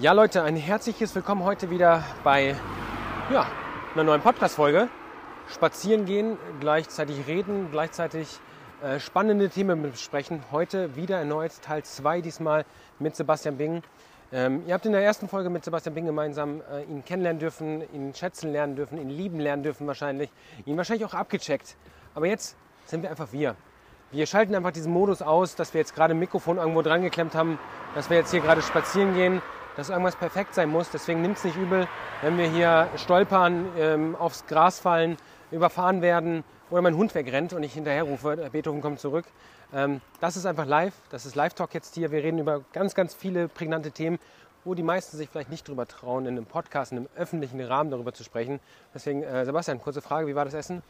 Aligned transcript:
Ja, 0.00 0.12
Leute, 0.12 0.44
ein 0.44 0.54
herzliches 0.54 1.12
Willkommen 1.16 1.42
heute 1.42 1.70
wieder 1.70 2.04
bei 2.22 2.54
ja, 3.32 3.48
einer 3.94 4.04
neuen 4.04 4.20
Podcast-Folge. 4.20 4.88
Spazieren 5.52 6.04
gehen, 6.04 6.38
gleichzeitig 6.60 7.26
reden, 7.26 7.72
gleichzeitig 7.72 8.38
äh, 8.80 9.00
spannende 9.00 9.48
Themen 9.48 9.82
besprechen. 9.82 10.44
Heute 10.52 10.94
wieder 10.94 11.18
erneut 11.18 11.50
Teil 11.62 11.82
2, 11.82 12.20
diesmal 12.20 12.64
mit 13.00 13.16
Sebastian 13.16 13.56
Bing. 13.56 13.82
Ähm, 14.30 14.62
ihr 14.68 14.74
habt 14.74 14.86
in 14.86 14.92
der 14.92 15.02
ersten 15.02 15.26
Folge 15.26 15.50
mit 15.50 15.64
Sebastian 15.64 15.96
Bing 15.96 16.06
gemeinsam 16.06 16.62
äh, 16.72 16.84
ihn 16.84 17.04
kennenlernen 17.04 17.40
dürfen, 17.40 17.82
ihn 17.92 18.14
schätzen 18.14 18.52
lernen 18.52 18.76
dürfen, 18.76 18.98
ihn 18.98 19.10
lieben 19.10 19.40
lernen 19.40 19.64
dürfen 19.64 19.84
wahrscheinlich, 19.88 20.30
ihn 20.64 20.76
wahrscheinlich 20.76 21.06
auch 21.06 21.14
abgecheckt. 21.14 21.76
Aber 22.14 22.26
jetzt 22.26 22.56
sind 22.86 23.02
wir 23.02 23.10
einfach 23.10 23.32
wir. 23.32 23.56
Wir 24.12 24.26
schalten 24.26 24.54
einfach 24.54 24.70
diesen 24.70 24.92
Modus 24.92 25.22
aus, 25.22 25.56
dass 25.56 25.74
wir 25.74 25.80
jetzt 25.80 25.96
gerade 25.96 26.14
ein 26.14 26.20
Mikrofon 26.20 26.58
irgendwo 26.58 26.82
dran 26.82 27.02
geklemmt 27.02 27.34
haben, 27.34 27.58
dass 27.96 28.08
wir 28.10 28.16
jetzt 28.16 28.30
hier 28.30 28.40
gerade 28.40 28.62
spazieren 28.62 29.14
gehen, 29.14 29.42
dass 29.78 29.90
irgendwas 29.90 30.16
perfekt 30.16 30.54
sein 30.54 30.70
muss. 30.70 30.90
Deswegen 30.90 31.22
nimmt 31.22 31.36
es 31.36 31.44
nicht 31.44 31.56
übel, 31.56 31.86
wenn 32.20 32.36
wir 32.36 32.50
hier 32.50 32.88
stolpern, 32.96 33.66
ähm, 33.78 34.16
aufs 34.16 34.44
Gras 34.46 34.80
fallen, 34.80 35.16
überfahren 35.52 36.02
werden 36.02 36.42
oder 36.68 36.82
mein 36.82 36.96
Hund 36.96 37.14
wegrennt 37.14 37.52
und 37.52 37.62
ich 37.62 37.74
hinterher 37.74 38.02
rufe, 38.02 38.36
Beethoven 38.50 38.80
kommt 38.80 38.98
zurück. 38.98 39.24
Ähm, 39.72 40.00
das 40.20 40.36
ist 40.36 40.46
einfach 40.46 40.66
live, 40.66 40.94
das 41.10 41.26
ist 41.26 41.36
Live-Talk 41.36 41.72
jetzt 41.74 41.94
hier. 41.94 42.10
Wir 42.10 42.24
reden 42.24 42.40
über 42.40 42.64
ganz, 42.72 42.96
ganz 42.96 43.14
viele 43.14 43.46
prägnante 43.46 43.92
Themen, 43.92 44.18
wo 44.64 44.74
die 44.74 44.82
meisten 44.82 45.16
sich 45.16 45.28
vielleicht 45.30 45.50
nicht 45.50 45.68
drüber 45.68 45.86
trauen, 45.86 46.26
in 46.26 46.36
einem 46.36 46.46
Podcast, 46.46 46.90
in 46.90 46.98
einem 46.98 47.08
öffentlichen 47.16 47.60
Rahmen 47.60 47.92
darüber 47.92 48.12
zu 48.12 48.24
sprechen. 48.24 48.58
Deswegen, 48.92 49.22
äh, 49.22 49.44
Sebastian, 49.44 49.80
kurze 49.80 50.02
Frage, 50.02 50.26
wie 50.26 50.34
war 50.34 50.44
das 50.44 50.54
Essen? 50.54 50.82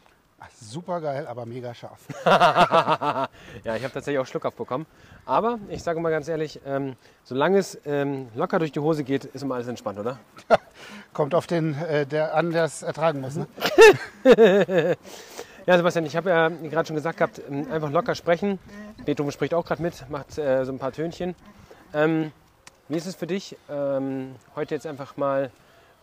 Super 0.61 1.01
geil, 1.01 1.27
aber 1.27 1.45
mega 1.45 1.73
scharf. 1.73 1.99
ja, 2.25 3.27
ich 3.63 3.83
habe 3.83 3.93
tatsächlich 3.93 4.19
auch 4.19 4.25
Schluck 4.25 4.45
aufbekommen. 4.45 4.85
Aber 5.25 5.59
ich 5.69 5.83
sage 5.83 5.99
mal 5.99 6.09
ganz 6.09 6.27
ehrlich, 6.27 6.59
ähm, 6.65 6.95
solange 7.23 7.57
es 7.57 7.79
ähm, 7.85 8.27
locker 8.35 8.59
durch 8.59 8.71
die 8.71 8.79
Hose 8.79 9.03
geht, 9.03 9.25
ist 9.25 9.41
immer 9.41 9.55
alles 9.55 9.67
entspannt, 9.67 9.99
oder? 9.99 10.19
Kommt 11.13 11.35
auf 11.35 11.47
den, 11.47 11.75
äh, 11.81 12.05
der 12.05 12.35
an, 12.35 12.51
der 12.51 12.65
es 12.65 12.83
ertragen 12.83 13.21
muss. 13.21 13.35
Ne? 13.35 13.47
ja, 15.65 15.77
Sebastian, 15.77 16.05
ich 16.05 16.15
habe 16.15 16.29
ja 16.29 16.49
gerade 16.49 16.87
schon 16.87 16.95
gesagt 16.95 17.17
gehabt, 17.17 17.41
ähm, 17.49 17.71
einfach 17.71 17.91
locker 17.91 18.15
sprechen. 18.15 18.59
Beethoven 19.05 19.31
spricht 19.31 19.53
auch 19.53 19.65
gerade 19.65 19.81
mit, 19.81 20.09
macht 20.09 20.37
äh, 20.37 20.65
so 20.65 20.71
ein 20.71 20.79
paar 20.79 20.91
Tönchen. 20.91 21.35
Ähm, 21.93 22.31
wie 22.87 22.97
ist 22.97 23.07
es 23.07 23.15
für 23.15 23.27
dich, 23.27 23.55
ähm, 23.69 24.35
heute 24.55 24.75
jetzt 24.75 24.87
einfach 24.87 25.15
mal 25.15 25.51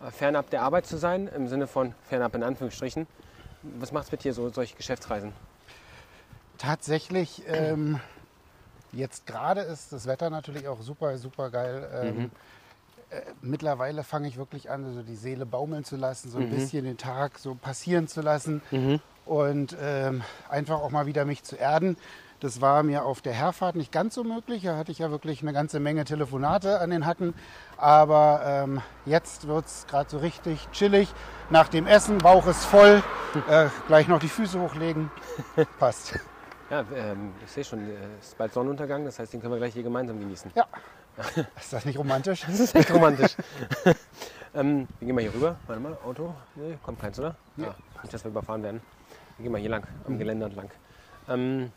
äh, 0.01 0.11
fernab 0.11 0.51
der 0.51 0.63
Arbeit 0.63 0.87
zu 0.87 0.97
sein, 0.97 1.29
im 1.35 1.49
Sinne 1.49 1.67
von 1.67 1.95
fernab 2.09 2.35
in 2.35 2.43
Anführungsstrichen? 2.43 3.07
Was 3.79 3.93
macht 3.93 4.07
es 4.07 4.13
mit 4.13 4.25
dir 4.25 4.33
so, 4.33 4.49
solche 4.51 4.77
Geschäftsreisen? 4.77 5.33
Tatsächlich, 6.59 7.43
ähm, 7.47 8.01
jetzt 8.93 9.27
gerade 9.27 9.61
ist 9.61 9.93
das 9.93 10.07
Wetter 10.07 10.31
natürlich 10.31 10.69
auch 10.69 10.81
super, 10.81 11.19
super 11.19 11.51
geil. 11.51 11.89
Ähm, 11.93 12.17
mhm. 12.17 12.31
äh, 13.11 13.21
mittlerweile 13.43 14.05
fange 14.05 14.29
ich 14.29 14.37
wirklich 14.37 14.71
an, 14.71 14.95
so 14.95 15.03
die 15.03 15.17
Seele 15.17 15.45
baumeln 15.45 15.85
zu 15.85 15.97
lassen, 15.97 16.31
so 16.31 16.39
ein 16.39 16.49
mhm. 16.49 16.55
bisschen 16.55 16.85
den 16.85 16.97
Tag 16.97 17.39
so 17.39 17.55
passieren 17.55 18.09
zu 18.09 18.23
lassen 18.23 18.63
mhm. 18.71 19.01
und 19.27 19.77
ähm, 19.81 20.23
einfach 20.49 20.81
auch 20.81 20.91
mal 20.91 21.07
wieder 21.07 21.25
mich 21.25 21.43
zu 21.43 21.57
erden. 21.57 21.97
Das 22.41 22.61
war 22.61 22.83
mir 22.83 23.05
auf 23.05 23.23
der 23.23 23.33
Herfahrt 23.33 23.77
nicht 23.77 23.91
ganz 23.91 24.15
so 24.15 24.23
möglich. 24.23 24.63
Da 24.65 24.77
hatte 24.77 24.93
ich 24.93 24.99
ja 24.99 25.11
wirklich 25.11 25.43
eine 25.43 25.53
ganze 25.53 25.81
Menge 25.81 26.05
Telefonate 26.05 26.81
an 26.81 26.91
den 26.91 27.07
Hacken. 27.07 27.35
Aber 27.79 28.43
ähm, 28.45 28.83
jetzt 29.07 29.47
wird 29.47 29.67
es 29.67 29.87
gerade 29.87 30.11
so 30.11 30.19
richtig 30.19 30.69
chillig. 30.71 31.09
Nach 31.49 31.69
dem 31.69 31.87
Essen, 31.87 32.19
Bauch 32.19 32.47
ist 32.47 32.65
voll. 32.65 33.03
Äh, 33.49 33.69
gleich 33.87 34.09
noch 34.09 34.19
die 34.19 34.29
Füße 34.29 34.61
hochlegen. 34.61 35.11
Passt. 35.79 36.19
Ja, 36.71 36.85
ähm, 36.95 37.33
ich 37.45 37.51
sehe 37.51 37.65
schon, 37.65 37.89
es 38.21 38.29
ist 38.29 38.39
bald 38.39 38.53
Sonnenuntergang. 38.53 39.05
Das 39.05 39.19
heißt, 39.19 39.33
den 39.33 39.41
können 39.41 39.53
wir 39.53 39.59
gleich 39.59 39.73
hier 39.73 39.83
gemeinsam 39.83 40.19
genießen. 40.19 40.51
Ja. 40.55 40.67
ist 41.59 41.73
das 41.73 41.85
nicht 41.87 41.99
romantisch? 41.99 42.43
Das 42.47 42.61
ist 42.61 42.75
echt 42.75 42.93
romantisch. 42.93 43.35
ähm, 44.55 44.87
wir 44.99 45.07
gehen 45.07 45.15
mal 45.15 45.23
hier 45.23 45.33
rüber. 45.33 45.57
Warte 45.67 45.81
mal, 45.81 45.97
Auto. 46.05 46.35
Nee, 46.55 46.77
kommt 46.83 47.01
keins, 47.01 47.19
oder? 47.19 47.35
Ja. 47.57 47.69
Ah, 47.69 48.03
nicht, 48.03 48.13
dass 48.13 48.25
wir 48.25 48.31
überfahren 48.31 48.63
werden. 48.63 48.83
Wir 49.39 49.45
gehen 49.45 49.53
mal 49.53 49.61
hier 49.61 49.71
lang, 49.71 49.87
am 50.07 50.15
mhm. 50.15 50.19
Geländer 50.19 50.47
entlang. 50.47 50.71
Ähm, 51.29 51.73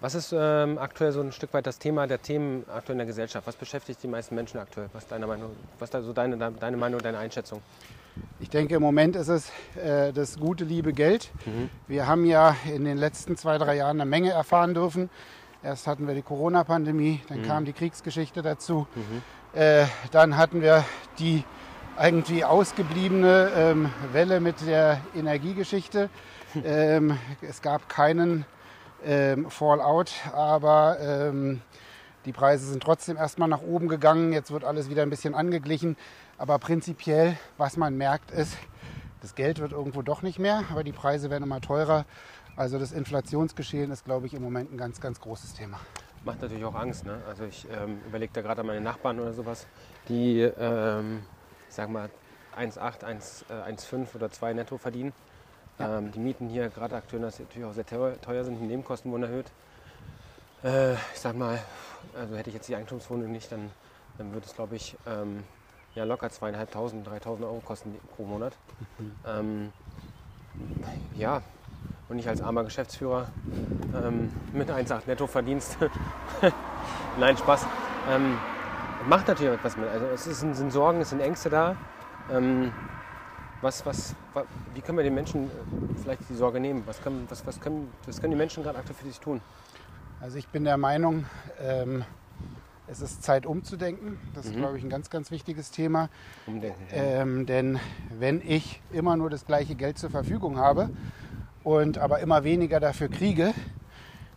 was 0.00 0.14
ist 0.14 0.34
ähm, 0.36 0.78
aktuell 0.78 1.12
so 1.12 1.20
ein 1.20 1.32
Stück 1.32 1.52
weit 1.52 1.66
das 1.66 1.78
Thema 1.78 2.06
der 2.06 2.22
Themen 2.22 2.64
aktuell 2.74 2.94
in 2.94 2.98
der 2.98 3.06
Gesellschaft? 3.06 3.46
Was 3.46 3.56
beschäftigt 3.56 4.02
die 4.02 4.08
meisten 4.08 4.34
Menschen 4.34 4.58
aktuell? 4.58 4.88
Was 4.92 5.04
ist 5.04 5.12
deine 5.12 5.26
Meinung, 5.26 5.50
was 5.78 5.90
ist 5.90 6.04
so 6.04 6.12
deine, 6.12 6.36
deine 6.36 6.76
Meinung, 6.76 7.00
deine 7.00 7.18
Einschätzung? 7.18 7.60
Ich 8.40 8.50
denke, 8.50 8.74
im 8.74 8.82
Moment 8.82 9.16
ist 9.16 9.28
es 9.28 9.50
äh, 9.76 10.12
das 10.12 10.38
gute, 10.38 10.64
liebe 10.64 10.92
Geld. 10.92 11.30
Mhm. 11.44 11.70
Wir 11.86 12.06
haben 12.06 12.24
ja 12.24 12.56
in 12.66 12.84
den 12.84 12.98
letzten 12.98 13.36
zwei, 13.36 13.58
drei 13.58 13.76
Jahren 13.76 14.00
eine 14.00 14.08
Menge 14.08 14.30
erfahren 14.30 14.74
dürfen. 14.74 15.10
Erst 15.62 15.86
hatten 15.86 16.06
wir 16.06 16.14
die 16.14 16.22
Corona-Pandemie, 16.22 17.20
dann 17.28 17.42
mhm. 17.42 17.46
kam 17.46 17.64
die 17.64 17.74
Kriegsgeschichte 17.74 18.42
dazu. 18.42 18.86
Mhm. 18.94 19.58
Äh, 19.58 19.84
dann 20.10 20.36
hatten 20.36 20.62
wir 20.62 20.84
die 21.18 21.44
irgendwie 22.02 22.44
ausgebliebene 22.44 23.50
ähm, 23.54 23.90
Welle 24.12 24.40
mit 24.40 24.66
der 24.66 25.00
Energiegeschichte. 25.14 26.08
ähm, 26.64 27.18
es 27.42 27.60
gab 27.60 27.88
keinen 27.88 28.46
ähm, 29.04 29.50
Fallout, 29.50 30.12
aber 30.32 30.98
ähm, 31.00 31.62
die 32.26 32.32
Preise 32.32 32.66
sind 32.66 32.82
trotzdem 32.82 33.16
erstmal 33.16 33.48
nach 33.48 33.62
oben 33.62 33.88
gegangen. 33.88 34.32
Jetzt 34.32 34.50
wird 34.50 34.64
alles 34.64 34.90
wieder 34.90 35.02
ein 35.02 35.10
bisschen 35.10 35.34
angeglichen. 35.34 35.96
Aber 36.36 36.58
prinzipiell, 36.58 37.36
was 37.56 37.76
man 37.76 37.96
merkt, 37.96 38.30
ist, 38.30 38.56
das 39.22 39.34
Geld 39.34 39.58
wird 39.58 39.72
irgendwo 39.72 40.02
doch 40.02 40.22
nicht 40.22 40.38
mehr, 40.38 40.64
aber 40.70 40.84
die 40.84 40.92
Preise 40.92 41.30
werden 41.30 41.44
immer 41.44 41.60
teurer. 41.60 42.04
Also 42.56 42.78
das 42.78 42.92
Inflationsgeschehen 42.92 43.90
ist, 43.90 44.04
glaube 44.04 44.26
ich, 44.26 44.34
im 44.34 44.42
Moment 44.42 44.72
ein 44.72 44.76
ganz, 44.76 45.00
ganz 45.00 45.20
großes 45.20 45.54
Thema. 45.54 45.78
Macht 46.24 46.42
natürlich 46.42 46.64
auch 46.64 46.74
Angst. 46.74 47.06
Ne? 47.06 47.22
Also 47.26 47.44
ich 47.44 47.66
ähm, 47.70 48.00
überlege 48.06 48.32
da 48.34 48.42
gerade 48.42 48.60
an 48.60 48.66
meine 48.66 48.80
Nachbarn 48.82 49.18
oder 49.18 49.32
sowas, 49.32 49.66
die, 50.08 50.40
ähm, 50.40 51.22
ich 51.68 51.74
sag 51.74 51.88
mal, 51.88 52.10
1,8, 52.58 53.04
1,5 53.48 54.14
oder 54.14 54.30
2 54.30 54.52
netto 54.52 54.76
verdienen. 54.76 55.12
Ähm, 55.80 56.12
die 56.12 56.18
Mieten 56.18 56.48
hier 56.48 56.68
gerade 56.68 56.96
aktuell 56.96 57.22
natürlich 57.22 57.64
auch 57.64 57.72
sehr 57.72 57.86
teuer, 57.86 58.44
sind, 58.44 58.60
die 58.60 58.66
Nebenkosten 58.66 59.10
wurden 59.10 59.24
erhöht. 59.24 59.50
Äh, 60.62 60.94
ich 60.94 61.20
sag 61.20 61.36
mal, 61.36 61.58
also 62.14 62.36
hätte 62.36 62.50
ich 62.50 62.54
jetzt 62.54 62.68
die 62.68 62.76
Eigentumswohnung 62.76 63.30
nicht, 63.32 63.50
dann, 63.50 63.70
dann 64.18 64.32
würde 64.32 64.46
es, 64.46 64.54
glaube 64.54 64.76
ich, 64.76 64.96
ähm, 65.06 65.42
ja, 65.94 66.04
locker 66.04 66.28
2.500, 66.28 67.04
3.000 67.04 67.42
Euro 67.42 67.60
kosten 67.64 67.98
pro 68.14 68.24
Monat. 68.24 68.56
Mhm. 68.98 69.12
Ähm, 69.26 69.72
ja, 71.14 71.42
und 72.08 72.18
ich 72.18 72.28
als 72.28 72.42
armer 72.42 72.64
Geschäftsführer 72.64 73.28
ähm, 73.94 74.32
mit 74.52 74.68
1,8 74.68 75.02
Nettoverdienst. 75.06 75.78
Nein, 77.18 77.36
Spaß. 77.36 77.66
Ähm, 78.10 78.36
macht 79.06 79.28
natürlich 79.28 79.54
etwas 79.54 79.76
mit. 79.76 79.88
Also 79.88 80.06
es 80.06 80.26
ist, 80.26 80.40
sind 80.40 80.72
Sorgen, 80.72 81.00
es 81.00 81.10
sind 81.10 81.20
Ängste 81.20 81.50
da. 81.50 81.76
Ähm, 82.30 82.72
was, 83.62 83.84
was, 83.84 84.14
wie 84.74 84.80
können 84.80 84.98
wir 84.98 85.04
den 85.04 85.14
Menschen 85.14 85.46
äh, 85.46 85.50
vielleicht 86.02 86.22
die 86.28 86.34
Sorge 86.34 86.60
nehmen? 86.60 86.82
Was 86.86 87.02
können, 87.02 87.26
was, 87.28 87.46
was 87.46 87.60
können, 87.60 87.92
was 88.06 88.20
können 88.20 88.32
die 88.32 88.36
Menschen 88.38 88.62
gerade 88.62 88.78
aktuell 88.78 88.96
für 88.96 89.06
sich 89.06 89.20
tun? 89.20 89.40
Also 90.20 90.38
ich 90.38 90.48
bin 90.48 90.64
der 90.64 90.76
Meinung, 90.76 91.24
ähm, 91.60 92.04
es 92.86 93.00
ist 93.00 93.22
Zeit 93.22 93.46
umzudenken. 93.46 94.18
Das 94.34 94.46
ist, 94.46 94.54
mhm. 94.54 94.58
glaube 94.58 94.78
ich, 94.78 94.84
ein 94.84 94.90
ganz, 94.90 95.10
ganz 95.10 95.30
wichtiges 95.30 95.70
Thema. 95.70 96.08
Umdenken. 96.46 96.82
Ähm, 96.90 97.46
denn 97.46 97.78
wenn 98.18 98.42
ich 98.46 98.82
immer 98.92 99.16
nur 99.16 99.30
das 99.30 99.46
gleiche 99.46 99.74
Geld 99.74 99.98
zur 99.98 100.10
Verfügung 100.10 100.58
habe 100.58 100.90
und 101.62 101.98
aber 101.98 102.20
immer 102.20 102.44
weniger 102.44 102.80
dafür 102.80 103.08
kriege, 103.08 103.54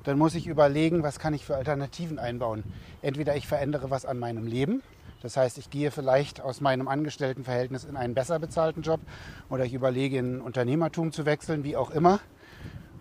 dann 0.04 0.18
muss 0.18 0.36
ich 0.36 0.48
überlegen, 0.48 1.02
was 1.02 1.18
kann 1.18 1.34
ich 1.34 1.46
für 1.46 1.56
Alternativen 1.56 2.20
einbauen. 2.20 2.64
Entweder 3.02 3.36
ich 3.36 3.48
verändere 3.48 3.90
was 3.90 4.06
an 4.06 4.20
meinem 4.20 4.46
Leben, 4.46 4.84
das 5.24 5.38
heißt, 5.38 5.58
ich 5.58 5.70
gehe 5.70 5.90
vielleicht 5.90 6.42
aus 6.42 6.60
meinem 6.60 6.90
Angestelltenverhältnis 6.90 7.86
in 7.86 7.96
einen 7.96 8.14
besser 8.14 8.40
bezahlten 8.40 8.82
Job 8.82 9.00
oder 9.50 9.64
ich 9.64 9.74
überlege, 9.74 10.18
in 10.18 10.42
Unternehmertum 10.42 11.14
zu 11.14 11.26
wechseln, 11.26 11.64
wie 11.64 11.78
auch 11.78 11.92
immer. 11.92 12.20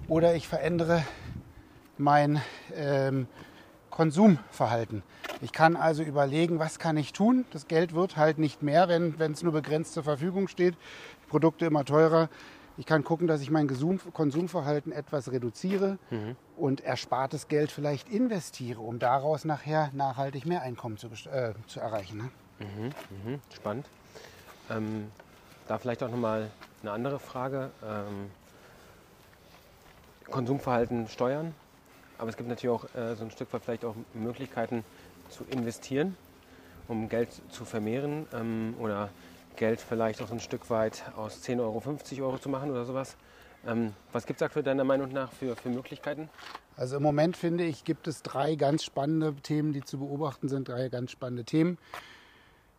Oder 0.06 0.36
ich 0.36 0.46
verändere 0.46 1.04
mein 1.98 2.40
ähm, 2.76 3.26
Konsumverhalten. 3.90 5.02
Ich 5.40 5.52
kann 5.52 5.74
also 5.74 6.04
überlegen, 6.04 6.60
was 6.60 6.78
kann 6.78 6.96
ich 6.96 7.12
tun. 7.12 7.44
Das 7.50 7.66
Geld 7.66 7.92
wird 7.92 8.16
halt 8.16 8.38
nicht 8.38 8.62
mehr, 8.62 8.88
wenn 8.88 9.32
es 9.32 9.42
nur 9.42 9.52
begrenzt 9.52 9.92
zur 9.92 10.04
Verfügung 10.04 10.46
steht. 10.46 10.74
Die 11.24 11.28
Produkte 11.28 11.66
immer 11.66 11.84
teurer. 11.84 12.28
Ich 12.78 12.86
kann 12.86 13.04
gucken, 13.04 13.26
dass 13.26 13.42
ich 13.42 13.50
mein 13.50 13.68
Konsumverhalten 13.68 14.92
etwas 14.92 15.30
reduziere 15.30 15.98
mhm. 16.10 16.36
und 16.56 16.80
erspartes 16.80 17.48
Geld 17.48 17.70
vielleicht 17.70 18.08
investiere, 18.08 18.80
um 18.80 18.98
daraus 18.98 19.44
nachher 19.44 19.90
nachhaltig 19.92 20.46
mehr 20.46 20.62
Einkommen 20.62 20.96
zu, 20.96 21.08
äh, 21.08 21.52
zu 21.66 21.80
erreichen. 21.80 22.18
Ne? 22.18 22.30
Mhm, 22.60 23.32
mh, 23.32 23.38
spannend. 23.54 23.86
Ähm, 24.70 25.10
da 25.68 25.78
vielleicht 25.78 26.02
auch 26.02 26.10
nochmal 26.10 26.50
eine 26.82 26.92
andere 26.92 27.18
Frage. 27.18 27.70
Ähm, 27.84 28.30
Konsumverhalten 30.30 31.08
steuern, 31.08 31.54
aber 32.16 32.30
es 32.30 32.36
gibt 32.36 32.48
natürlich 32.48 32.74
auch 32.74 32.84
äh, 32.94 33.14
so 33.16 33.24
ein 33.24 33.30
Stück 33.30 33.52
weit 33.52 33.62
vielleicht 33.64 33.84
auch 33.84 33.94
Möglichkeiten 34.14 34.82
zu 35.28 35.44
investieren, 35.44 36.16
um 36.88 37.08
Geld 37.08 37.28
zu 37.50 37.64
vermehren 37.64 38.26
ähm, 38.32 38.74
oder 38.80 39.10
Geld 39.56 39.80
vielleicht 39.80 40.22
auch 40.22 40.30
ein 40.30 40.40
Stück 40.40 40.70
weit 40.70 41.04
aus 41.16 41.42
10 41.42 41.60
Euro 41.60 41.80
50 41.80 42.20
Euro 42.22 42.38
zu 42.38 42.48
machen 42.48 42.70
oder 42.70 42.84
sowas. 42.84 43.16
Ähm, 43.66 43.92
was 44.12 44.26
gibt 44.26 44.40
es 44.40 44.44
aktuell 44.44 44.64
deiner 44.64 44.84
Meinung 44.84 45.12
nach 45.12 45.32
für, 45.32 45.54
für 45.56 45.68
Möglichkeiten? 45.68 46.28
Also 46.76 46.96
im 46.96 47.02
Moment 47.02 47.36
finde 47.36 47.64
ich, 47.64 47.84
gibt 47.84 48.08
es 48.08 48.22
drei 48.22 48.54
ganz 48.56 48.82
spannende 48.84 49.34
Themen, 49.34 49.72
die 49.72 49.82
zu 49.82 49.98
beobachten 49.98 50.48
sind, 50.48 50.68
drei 50.68 50.88
ganz 50.88 51.10
spannende 51.10 51.44
Themen. 51.44 51.78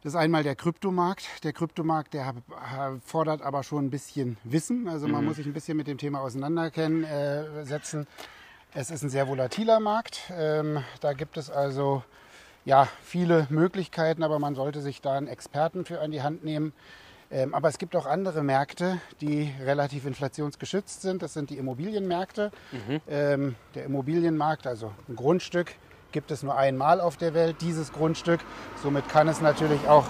Das 0.04 0.14
ist 0.14 0.20
einmal 0.20 0.44
der 0.44 0.56
Kryptomarkt. 0.56 1.46
Der 1.46 1.54
Kryptomarkt, 1.54 2.14
der 2.14 2.36
fordert 3.06 3.42
aber 3.42 3.64
schon 3.64 3.86
ein 3.86 3.90
bisschen 3.90 4.36
Wissen. 4.44 4.90
Also 4.90 5.08
man 5.08 5.22
mhm. 5.22 5.28
muss 5.28 5.38
sich 5.38 5.46
ein 5.46 5.54
bisschen 5.54 5.78
mit 5.78 5.88
dem 5.88 5.98
Thema 5.98 6.20
auseinandersetzen. 6.20 7.06
Äh, 8.04 8.80
es 8.80 8.92
ist 8.92 9.04
ein 9.04 9.10
sehr 9.10 9.30
volatiler 9.30 9.80
Markt. 9.80 10.24
Ähm, 10.36 10.84
da 11.00 11.14
gibt 11.14 11.38
es 11.38 11.50
also 11.50 12.04
ja, 12.66 12.88
viele 13.02 13.48
Möglichkeiten, 13.50 14.24
aber 14.24 14.40
man 14.40 14.56
sollte 14.56 14.82
sich 14.82 15.02
da 15.02 15.14
einen 15.14 15.28
Experten 15.28 15.86
für 15.86 16.02
an 16.02 16.12
die 16.12 16.22
Hand 16.22 16.44
nehmen. 16.44 16.74
Ähm, 17.32 17.54
aber 17.56 17.68
es 17.68 17.78
gibt 17.80 17.96
auch 17.96 18.06
andere 18.06 18.44
Märkte, 18.44 19.00
die 19.20 19.52
relativ 19.64 20.06
inflationsgeschützt 20.06 21.02
sind. 21.02 21.24
Das 21.24 21.34
sind 21.34 21.50
die 21.50 21.58
Immobilienmärkte. 21.58 22.52
Mhm. 22.72 23.02
Ähm, 23.10 23.56
der 23.74 23.86
Immobilienmarkt, 23.86 24.68
also 24.68 24.92
ein 25.10 25.16
Grundstück, 25.16 25.74
gibt 26.12 26.30
es 26.30 26.44
nur 26.44 26.56
einmal 26.56 27.02
auf 27.02 27.18
der 27.18 27.34
Welt, 27.34 27.58
dieses 27.62 27.92
Grundstück. 27.92 28.40
Somit 28.82 29.10
kann 29.10 29.28
es 29.28 29.42
natürlich 29.42 29.88
auch 29.88 30.06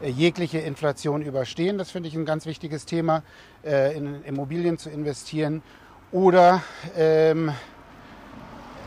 äh, 0.00 0.08
jegliche 0.08 0.58
Inflation 0.58 1.20
überstehen. 1.20 1.76
Das 1.76 1.90
finde 1.90 2.08
ich 2.08 2.14
ein 2.14 2.24
ganz 2.24 2.46
wichtiges 2.46 2.86
Thema, 2.86 3.22
äh, 3.64 3.94
in 3.94 4.24
Immobilien 4.24 4.78
zu 4.78 4.88
investieren. 4.88 5.62
Oder 6.10 6.62
ähm, 6.96 7.52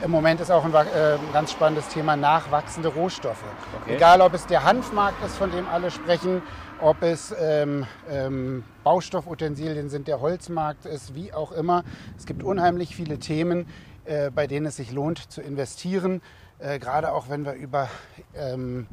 im 0.04 0.12
Moment 0.12 0.42
ist 0.42 0.52
auch 0.52 0.66
ein, 0.66 0.74
äh, 0.74 1.18
ganz 1.34 1.52
spannendes 1.52 1.88
Thema 1.90 2.16
nachwachsende 2.16 2.90
Rohstoffe. 2.90 3.44
Okay. 3.82 3.96
Egal, 3.96 4.22
ob 4.22 4.34
es 4.34 4.46
der 4.46 4.64
Hanfmarkt 4.64 5.24
ist, 5.26 5.38
von 5.38 5.52
dem 5.52 5.68
alle 5.68 5.92
sprechen, 5.92 6.42
ob 6.82 7.02
es 7.02 7.34
ähm, 7.40 7.86
ähm, 8.10 8.64
Baustoffutensilien 8.84 9.90
sind, 9.90 10.08
der 10.08 10.20
Holzmarkt 10.20 10.86
ist, 10.86 11.16
wie 11.16 11.34
auch 11.34 11.52
immer. 11.52 11.84
Es 12.18 12.26
gibt 12.26 12.44
unheimlich 12.44 12.96
viele 12.96 13.20
Themen, 13.20 13.68
äh, 14.06 14.30
bei 14.32 14.48
denen 14.48 14.66
es 14.66 14.76
sich 14.76 14.92
lohnt 14.92 15.32
zu 15.32 15.42
investieren. 15.42 16.22
Äh, 16.60 16.80
gerade 16.80 17.14
auch 17.14 17.30
wenn 17.30 17.46
wir 17.46 17.54
über 17.54 17.90
ähm, 18.34 18.88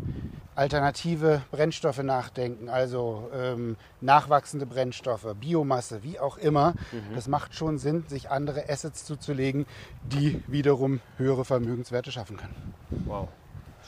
alternative 0.55 1.43
Brennstoffe 1.50 2.03
nachdenken, 2.03 2.69
also 2.69 3.31
ähm, 3.35 3.76
nachwachsende 4.00 4.67
Brennstoffe, 4.67 5.26
Biomasse, 5.41 6.03
wie 6.03 6.19
auch 6.19 6.38
immer. 6.38 6.75
Mhm. 6.91 7.14
Das 7.14 7.29
macht 7.29 7.55
schon 7.55 7.79
Sinn, 7.79 8.05
sich 8.09 8.31
andere 8.31 8.69
Assets 8.69 9.05
zuzulegen, 9.05 9.67
die 10.03 10.43
wiederum 10.49 11.00
höhere 11.17 11.44
Vermögenswerte 11.44 12.11
schaffen 12.11 12.37
können. 12.37 12.75
Wow, 13.06 13.29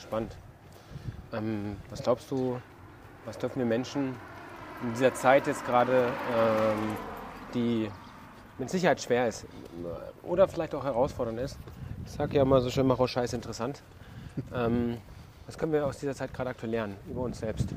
spannend. 0.01 0.37
Ähm, 1.33 1.77
was 1.91 2.03
glaubst 2.03 2.31
du, 2.31 2.61
was 3.25 3.39
dürfen 3.39 3.59
wir 3.59 3.67
Menschen 3.67 4.15
in 4.83 4.93
dieser 4.95 5.15
Zeit 5.15 5.47
jetzt 5.47 5.67
gerade, 5.67 6.07
ähm, 6.37 6.97
die 7.55 7.91
mit 8.59 8.71
Sicherheit 8.71 9.03
schwer 9.03 9.27
ist 9.27 9.47
oder 10.23 10.47
vielleicht 10.47 10.75
auch 10.75 10.85
herausfordernd 10.85 11.41
ist, 11.41 11.59
ich 12.07 12.13
sage 12.13 12.37
ja 12.37 12.43
immer 12.43 12.61
so 12.61 12.71
schön, 12.71 12.87
mach 12.87 12.99
auch 12.99 13.09
Scheiß 13.09 13.33
interessant. 13.33 13.83
Ähm, 14.55 14.99
was 15.47 15.59
können 15.59 15.73
wir 15.73 15.87
aus 15.87 15.99
dieser 15.99 16.15
Zeit 16.15 16.33
gerade 16.33 16.51
aktuell 16.51 16.73
lernen 16.73 16.97
über 17.09 17.23
uns 17.23 17.39
selbst? 17.39 17.69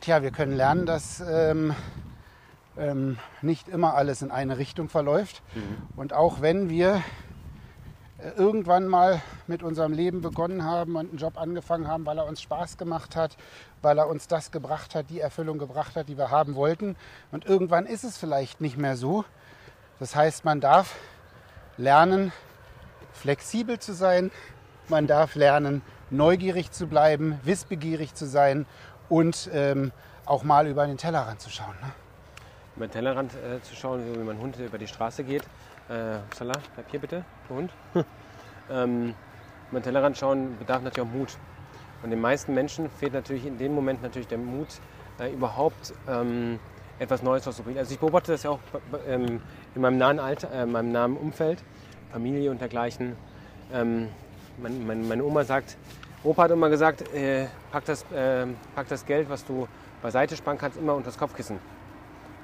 Tja, 0.00 0.22
wir 0.22 0.30
können 0.30 0.56
lernen, 0.56 0.86
dass 0.86 1.20
ähm, 1.20 1.74
ähm, 2.76 3.18
nicht 3.40 3.68
immer 3.68 3.94
alles 3.94 4.22
in 4.22 4.30
eine 4.30 4.58
Richtung 4.58 4.88
verläuft. 4.88 5.42
Mhm. 5.54 5.88
Und 5.96 6.12
auch 6.12 6.40
wenn 6.40 6.68
wir 6.68 7.02
äh, 8.18 8.30
irgendwann 8.36 8.86
mal 8.86 9.20
mit 9.46 9.62
unserem 9.62 9.92
Leben 9.92 10.20
begonnen 10.20 10.64
haben 10.64 10.96
und 10.96 11.10
einen 11.10 11.18
Job 11.18 11.38
angefangen 11.38 11.88
haben, 11.88 12.06
weil 12.06 12.18
er 12.18 12.26
uns 12.26 12.40
Spaß 12.40 12.78
gemacht 12.78 13.16
hat, 13.16 13.36
weil 13.80 13.98
er 13.98 14.08
uns 14.08 14.28
das 14.28 14.50
gebracht 14.50 14.94
hat, 14.94 15.10
die 15.10 15.20
Erfüllung 15.20 15.58
gebracht 15.58 15.96
hat, 15.96 16.08
die 16.08 16.16
wir 16.16 16.30
haben 16.30 16.54
wollten. 16.54 16.96
Und 17.30 17.44
irgendwann 17.44 17.86
ist 17.86 18.04
es 18.04 18.16
vielleicht 18.16 18.60
nicht 18.60 18.78
mehr 18.78 18.96
so. 18.96 19.24
Das 19.98 20.16
heißt, 20.16 20.44
man 20.44 20.60
darf 20.60 20.96
lernen, 21.76 22.32
flexibel 23.12 23.78
zu 23.78 23.92
sein. 23.94 24.30
Man 24.88 25.06
darf 25.06 25.34
lernen, 25.34 25.82
neugierig 26.10 26.70
zu 26.70 26.86
bleiben, 26.86 27.40
wissbegierig 27.44 28.14
zu 28.14 28.26
sein 28.26 28.66
und 29.08 29.50
ähm, 29.52 29.92
auch 30.26 30.44
mal 30.44 30.66
über 30.66 30.86
den 30.86 30.96
Tellerrand 30.96 31.40
zu 31.40 31.50
schauen. 31.50 31.74
Ne? 31.80 31.92
Über 32.76 32.86
den 32.86 32.92
Tellerrand 32.92 33.32
äh, 33.34 33.60
zu 33.62 33.74
schauen, 33.74 34.02
wie 34.14 34.18
mein 34.18 34.38
Hund 34.38 34.58
über 34.58 34.78
die 34.78 34.86
Straße 34.86 35.24
geht. 35.24 35.42
Äh, 35.88 36.18
Salah, 36.34 36.54
bleib 36.74 36.90
hier 36.90 37.00
bitte, 37.00 37.24
der 37.48 37.56
Hund. 37.56 37.72
ähm, 38.70 39.14
über 39.70 39.80
den 39.80 39.84
Tellerrand 39.84 40.16
schauen 40.16 40.56
bedarf 40.58 40.82
natürlich 40.82 41.08
auch 41.08 41.12
Mut. 41.12 41.36
Und 42.02 42.10
den 42.10 42.20
meisten 42.20 42.54
Menschen 42.54 42.90
fehlt 42.90 43.12
natürlich 43.12 43.46
in 43.46 43.58
dem 43.58 43.74
Moment 43.74 44.02
natürlich 44.02 44.28
der 44.28 44.38
Mut, 44.38 44.68
äh, 45.20 45.32
überhaupt 45.32 45.94
ähm, 46.08 46.58
etwas 47.02 47.22
Neues 47.22 47.46
auszuprobieren. 47.46 47.80
Also 47.80 47.94
ich 47.94 48.00
beobachte 48.00 48.32
das 48.32 48.42
ja 48.42 48.50
auch 48.50 48.60
ähm, 49.06 49.40
in 49.74 49.82
meinem 49.82 49.98
nahen, 49.98 50.18
Alter, 50.18 50.50
äh, 50.52 50.66
meinem 50.66 50.92
nahen 50.92 51.16
Umfeld, 51.16 51.62
Familie 52.12 52.50
und 52.50 52.60
dergleichen. 52.60 53.16
Ähm, 53.72 54.08
mein, 54.58 54.86
mein, 54.86 55.08
meine 55.08 55.24
Oma 55.24 55.44
sagt, 55.44 55.76
Opa 56.24 56.44
hat 56.44 56.50
immer 56.52 56.70
gesagt, 56.70 57.12
äh, 57.14 57.46
pack, 57.72 57.84
das, 57.84 58.04
äh, 58.12 58.46
pack 58.74 58.88
das 58.88 59.04
Geld, 59.04 59.28
was 59.28 59.44
du 59.44 59.66
beiseite 60.02 60.36
sparen 60.36 60.58
kannst, 60.58 60.78
immer 60.78 60.94
unter 60.94 61.06
das 61.06 61.18
Kopfkissen. 61.18 61.58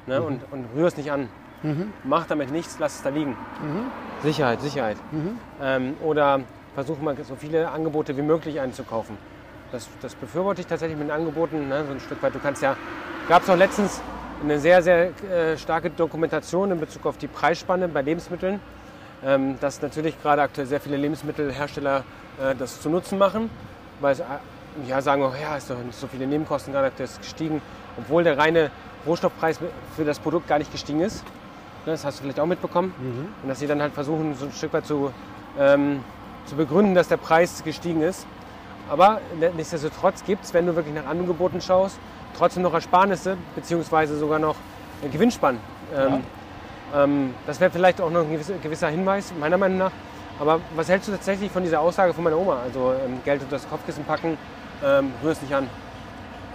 Ne? 0.06 0.18
Mhm. 0.18 0.26
Und, 0.26 0.52
und 0.52 0.66
rühr 0.74 0.86
es 0.86 0.96
nicht 0.96 1.12
an. 1.12 1.28
Mhm. 1.62 1.92
Mach 2.04 2.26
damit 2.26 2.50
nichts, 2.50 2.78
lass 2.78 2.96
es 2.96 3.02
da 3.02 3.10
liegen. 3.10 3.30
Mhm. 3.30 3.90
Sicherheit, 4.22 4.60
Sicherheit. 4.60 4.96
Mhm. 5.12 5.38
Ähm, 5.60 5.96
oder 6.02 6.40
versuch 6.74 7.00
mal 7.00 7.16
so 7.24 7.36
viele 7.36 7.70
Angebote 7.70 8.16
wie 8.16 8.22
möglich 8.22 8.60
einzukaufen. 8.60 9.16
Das, 9.72 9.88
das 10.00 10.14
befürworte 10.14 10.60
ich 10.60 10.66
tatsächlich 10.66 10.98
mit 10.98 11.08
den 11.08 11.12
Angeboten, 11.12 11.68
ne? 11.68 11.84
so 11.84 11.92
ein 11.92 12.00
Stück 12.00 12.22
weit. 12.22 12.34
Du 12.34 12.38
kannst 12.38 12.62
ja, 12.62 12.76
gab 13.28 13.42
es 13.42 13.50
auch 13.50 13.56
letztens 13.56 14.00
eine 14.42 14.58
sehr, 14.58 14.82
sehr 14.82 15.10
äh, 15.30 15.56
starke 15.56 15.90
Dokumentation 15.90 16.70
in 16.70 16.80
Bezug 16.80 17.06
auf 17.06 17.18
die 17.18 17.26
Preisspanne 17.26 17.88
bei 17.88 18.02
Lebensmitteln, 18.02 18.60
ähm, 19.24 19.58
dass 19.60 19.82
natürlich 19.82 20.20
gerade 20.22 20.42
aktuell 20.42 20.66
sehr 20.66 20.80
viele 20.80 20.96
Lebensmittelhersteller 20.96 22.04
äh, 22.40 22.54
das 22.54 22.80
zu 22.80 22.88
nutzen 22.88 23.18
machen, 23.18 23.50
weil 24.00 24.14
sie 24.14 24.22
äh, 24.22 24.88
ja, 24.88 25.02
sagen, 25.02 25.22
oh, 25.22 25.32
ja, 25.40 25.56
ist 25.56 25.70
doch 25.70 25.76
so 25.90 26.06
viele 26.06 26.26
Nebenkosten 26.26 26.72
gerade 26.72 26.92
das 26.96 27.18
gestiegen, 27.18 27.60
obwohl 27.98 28.22
der 28.22 28.38
reine 28.38 28.70
Rohstoffpreis 29.06 29.58
für 29.96 30.04
das 30.04 30.18
Produkt 30.18 30.46
gar 30.46 30.58
nicht 30.58 30.70
gestiegen 30.70 31.00
ist. 31.00 31.24
Ne, 31.86 31.92
das 31.92 32.04
hast 32.04 32.18
du 32.18 32.22
vielleicht 32.22 32.40
auch 32.40 32.46
mitbekommen. 32.46 32.94
Mhm. 32.98 33.28
Und 33.42 33.48
dass 33.48 33.58
sie 33.58 33.66
dann 33.66 33.82
halt 33.82 33.92
versuchen, 33.92 34.34
so 34.34 34.46
ein 34.46 34.52
Stück 34.52 34.72
weit 34.72 34.86
zu, 34.86 35.12
ähm, 35.58 36.04
zu 36.46 36.54
begründen, 36.54 36.94
dass 36.94 37.08
der 37.08 37.16
Preis 37.16 37.62
gestiegen 37.64 38.02
ist. 38.02 38.26
Aber 38.88 39.20
nichtsdestotrotz 39.56 40.24
gibt 40.24 40.44
es, 40.44 40.54
wenn 40.54 40.66
du 40.66 40.74
wirklich 40.74 40.94
nach 40.94 41.06
Angeboten 41.06 41.60
schaust, 41.60 41.98
trotzdem 42.38 42.62
noch 42.62 42.74
Ersparnisse 42.74 43.36
beziehungsweise 43.54 44.16
sogar 44.16 44.38
noch 44.38 44.56
Gewinnspannen. 45.12 45.60
Ähm, 45.94 46.22
ja. 46.92 47.04
ähm, 47.04 47.34
das 47.46 47.60
wäre 47.60 47.70
vielleicht 47.70 48.00
auch 48.00 48.10
noch 48.10 48.22
ein 48.22 48.32
gewisser, 48.32 48.54
gewisser, 48.62 48.88
Hinweis, 48.88 49.32
meiner 49.38 49.58
Meinung 49.58 49.78
nach. 49.78 49.92
Aber 50.40 50.60
was 50.76 50.88
hältst 50.88 51.08
du 51.08 51.12
tatsächlich 51.12 51.50
von 51.50 51.62
dieser 51.62 51.80
Aussage 51.80 52.14
von 52.14 52.24
meiner 52.24 52.38
Oma? 52.38 52.60
Also 52.62 52.92
ähm, 53.04 53.20
Geld 53.24 53.42
unter 53.42 53.56
das 53.56 53.68
Kopfkissen 53.68 54.04
packen, 54.04 54.38
ähm, 54.84 55.12
rühr 55.22 55.32
es 55.32 55.42
nicht 55.42 55.54
an. 55.54 55.68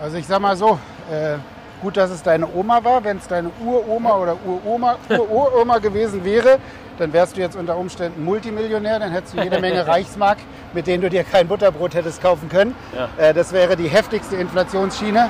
Also 0.01 0.17
ich 0.17 0.25
sag 0.25 0.39
mal 0.39 0.55
so, 0.55 0.79
äh, 1.11 1.37
gut, 1.81 1.97
dass 1.97 2.09
es 2.09 2.23
deine 2.23 2.47
Oma 2.53 2.83
war. 2.83 3.03
Wenn 3.03 3.17
es 3.17 3.27
deine 3.27 3.51
Uroma 3.63 4.15
oder 4.15 4.37
Uroma, 4.45 4.95
Uroma 5.09 5.77
gewesen 5.79 6.23
wäre, 6.23 6.59
dann 6.97 7.11
wärst 7.11 7.35
du 7.35 7.41
jetzt 7.41 7.55
unter 7.55 7.77
Umständen 7.77 8.23
Multimillionär, 8.23 8.99
dann 8.99 9.11
hättest 9.11 9.33
du 9.33 9.41
jede 9.41 9.59
Menge 9.59 9.85
Reichsmark, 9.87 10.37
mit 10.73 10.87
denen 10.87 11.01
du 11.01 11.09
dir 11.09 11.23
kein 11.23 11.47
Butterbrot 11.47 11.93
hättest 11.95 12.21
kaufen 12.21 12.49
können. 12.49 12.75
Ja. 12.95 13.09
Äh, 13.17 13.33
das 13.33 13.51
wäre 13.51 13.75
die 13.75 13.87
heftigste 13.87 14.35
Inflationsschiene. 14.37 15.29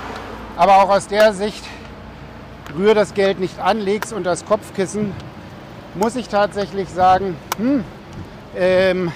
Aber 0.56 0.84
auch 0.84 0.90
aus 0.90 1.08
der 1.08 1.34
Sicht, 1.34 1.64
rühr 2.78 2.94
das 2.94 3.14
Geld 3.14 3.40
nicht 3.40 3.60
an, 3.60 3.80
leg's 3.80 4.14
unter 4.14 4.30
das 4.30 4.46
Kopfkissen, 4.46 5.14
muss 5.96 6.16
ich 6.16 6.30
tatsächlich 6.30 6.90
sagen, 6.90 7.36
hm, 7.58 7.84
ähm, 8.56 9.12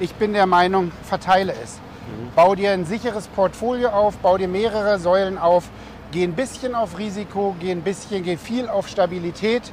ich 0.00 0.14
bin 0.14 0.32
der 0.32 0.46
Meinung, 0.46 0.90
verteile 1.02 1.52
es. 1.62 1.74
Mhm. 1.76 2.32
Bau 2.34 2.54
dir 2.54 2.72
ein 2.72 2.86
sicheres 2.86 3.28
Portfolio 3.28 3.90
auf, 3.90 4.16
bau 4.18 4.38
dir 4.38 4.48
mehrere 4.48 4.98
Säulen 4.98 5.38
auf, 5.38 5.64
geh 6.10 6.24
ein 6.24 6.34
bisschen 6.34 6.74
auf 6.74 6.98
Risiko, 6.98 7.54
geh 7.60 7.70
ein 7.70 7.82
bisschen, 7.82 8.24
geh 8.24 8.36
viel 8.36 8.68
auf 8.68 8.88
Stabilität 8.88 9.72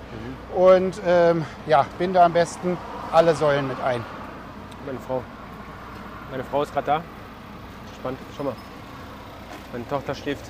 mhm. 0.53 0.61
und 0.61 1.01
ähm, 1.05 1.45
ja, 1.65 1.85
binde 1.97 2.21
am 2.21 2.33
besten 2.33 2.77
alle 3.11 3.35
Säulen 3.35 3.67
mit 3.67 3.81
ein. 3.81 4.03
Meine 4.85 4.99
Frau, 4.99 5.23
meine 6.29 6.43
Frau 6.43 6.63
ist 6.63 6.73
gerade 6.73 6.85
da. 6.85 7.03
Spannend, 7.95 8.19
schau 8.35 8.43
mal. 8.43 8.55
Meine 9.71 9.87
Tochter 9.87 10.15
schläft. 10.15 10.45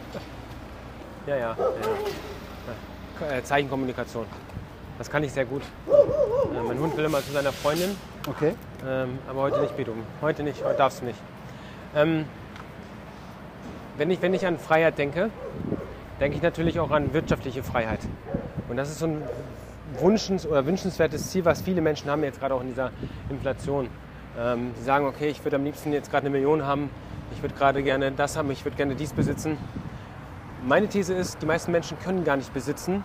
Ja, 1.27 1.35
ja. 1.35 1.55
ja. 1.57 3.38
Äh, 3.38 3.43
Zeichenkommunikation. 3.43 4.25
Das 4.97 5.09
kann 5.09 5.23
ich 5.23 5.31
sehr 5.31 5.45
gut. 5.45 5.61
Äh, 5.88 6.63
mein 6.67 6.79
Hund 6.79 6.95
will 6.97 7.05
immer 7.05 7.21
zu 7.21 7.31
seiner 7.31 7.51
Freundin. 7.51 7.95
Okay. 8.27 8.53
Ähm, 8.88 9.19
aber 9.27 9.41
heute 9.41 9.61
nicht, 9.61 9.75
Bedum. 9.75 10.03
Heute 10.21 10.43
nicht, 10.43 10.63
heute 10.63 10.77
darfst 10.77 11.01
du 11.01 11.05
nicht. 11.05 11.19
Ähm, 11.95 12.25
wenn, 13.97 14.09
ich, 14.11 14.21
wenn 14.21 14.33
ich 14.33 14.45
an 14.45 14.57
Freiheit 14.57 14.97
denke, 14.97 15.29
denke 16.19 16.38
ich 16.38 16.43
natürlich 16.43 16.79
auch 16.79 16.91
an 16.91 17.13
wirtschaftliche 17.13 17.63
Freiheit. 17.63 17.99
Und 18.69 18.77
das 18.77 18.89
ist 18.89 18.99
so 18.99 19.07
ein 19.07 19.23
wünschens 19.99 20.45
oder 20.45 20.65
wünschenswertes 20.65 21.29
Ziel, 21.31 21.43
was 21.45 21.61
viele 21.61 21.81
Menschen 21.81 22.09
haben, 22.09 22.23
jetzt 22.23 22.39
gerade 22.39 22.53
auch 22.53 22.61
in 22.61 22.69
dieser 22.69 22.91
Inflation. 23.29 23.89
Ähm, 24.38 24.71
die 24.79 24.83
sagen, 24.83 25.05
okay, 25.05 25.27
ich 25.27 25.43
würde 25.43 25.57
am 25.57 25.63
liebsten 25.63 25.91
jetzt 25.91 26.11
gerade 26.11 26.27
eine 26.27 26.29
Million 26.29 26.65
haben, 26.65 26.89
ich 27.33 27.41
würde 27.41 27.55
gerade 27.55 27.83
gerne 27.83 28.11
das 28.11 28.38
haben, 28.38 28.49
ich 28.51 28.63
würde 28.63 28.77
gerne 28.77 28.95
dies 28.95 29.11
besitzen. 29.11 29.57
Meine 30.66 30.88
These 30.88 31.13
ist, 31.13 31.42
die 31.42 31.46
meisten 31.46 31.72
Menschen 31.72 31.98
können 32.00 32.24
gar 32.24 32.36
nicht 32.36 32.54
besitzen, 32.54 33.04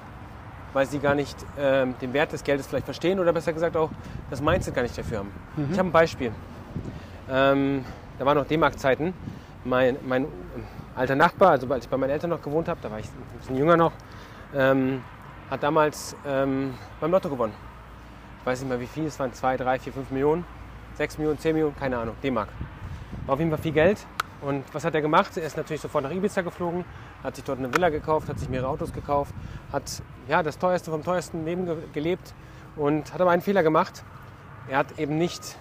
weil 0.73 0.87
sie 0.87 0.99
gar 0.99 1.15
nicht 1.15 1.37
ähm, 1.59 1.95
den 2.01 2.13
Wert 2.13 2.33
des 2.33 2.43
Geldes 2.43 2.67
vielleicht 2.67 2.85
verstehen 2.85 3.21
oder 3.21 3.33
besser 3.33 3.53
gesagt 3.53 3.77
auch 3.77 3.91
das 4.31 4.41
Mindset 4.41 4.75
gar 4.75 4.83
nicht 4.83 4.97
dafür 4.99 5.19
haben. 5.19 5.31
Mhm. 5.57 5.69
Ich 5.71 5.79
habe 5.79 5.89
ein 5.89 5.93
Beispiel. 5.93 6.33
Ähm, 7.31 7.85
da 8.19 8.27
waren 8.27 8.37
noch 8.37 8.47
D-Mark-Zeiten. 8.47 9.15
mein, 9.65 9.97
mein 10.07 10.27
alter 10.95 11.15
Nachbar, 11.15 11.51
also 11.51 11.67
als 11.73 11.85
ich 11.85 11.91
bei 11.91 11.97
meinen 11.97 12.11
Eltern 12.11 12.31
noch 12.31 12.43
gewohnt 12.43 12.69
habe, 12.69 12.81
da 12.83 12.91
war 12.91 12.99
ich 12.99 13.07
ein 13.07 13.39
bisschen 13.39 13.57
jünger 13.57 13.77
noch, 13.77 13.93
ähm, 14.55 15.03
hat 15.51 15.63
damals 15.63 16.17
ähm, 16.27 16.75
beim 17.01 17.11
Lotto 17.11 17.29
gewonnen. 17.29 17.55
Ich 18.41 18.47
weiß 18.47 18.61
nicht 18.61 18.69
mehr 18.69 18.81
wie 18.81 18.87
viel, 18.87 19.07
es 19.07 19.19
waren 19.19 19.33
2, 19.33 19.57
3, 19.57 19.79
4, 19.79 19.93
5 19.93 20.11
Millionen, 20.11 20.45
6 20.95 21.19
Millionen, 21.19 21.39
10 21.39 21.55
Millionen, 21.55 21.77
keine 21.77 21.99
Ahnung, 21.99 22.15
D-Mark. 22.23 22.49
War 23.27 23.35
auf 23.35 23.39
jeden 23.39 23.51
Fall 23.51 23.61
viel 23.61 23.73
Geld. 23.73 24.07
Und 24.45 24.63
was 24.75 24.85
hat 24.85 24.95
er 24.95 25.01
gemacht? 25.01 25.37
Er 25.37 25.45
ist 25.45 25.57
natürlich 25.57 25.81
sofort 25.81 26.05
nach 26.05 26.11
Ibiza 26.11 26.43
geflogen, 26.43 26.85
hat 27.23 27.37
sich 27.37 27.45
dort 27.45 27.59
eine 27.59 27.73
Villa 27.73 27.89
gekauft, 27.89 28.29
hat 28.29 28.39
sich 28.39 28.49
mehrere 28.49 28.69
Autos 28.69 28.93
gekauft, 28.93 29.35
hat 29.73 30.03
ja, 30.29 30.43
das 30.43 30.59
teuerste 30.59 30.91
vom 30.91 31.03
teuersten 31.03 31.45
Leben 31.45 31.65
ge 31.65 31.77
gelebt 31.93 32.35
und 32.77 33.13
hat 33.15 33.21
aber 33.21 33.31
einen 33.31 33.43
Fehler 33.43 33.63
gemacht. 33.63 34.05
Er 34.69 34.79
hat 34.79 34.99
eben 34.99 35.17
nicht 35.17 35.57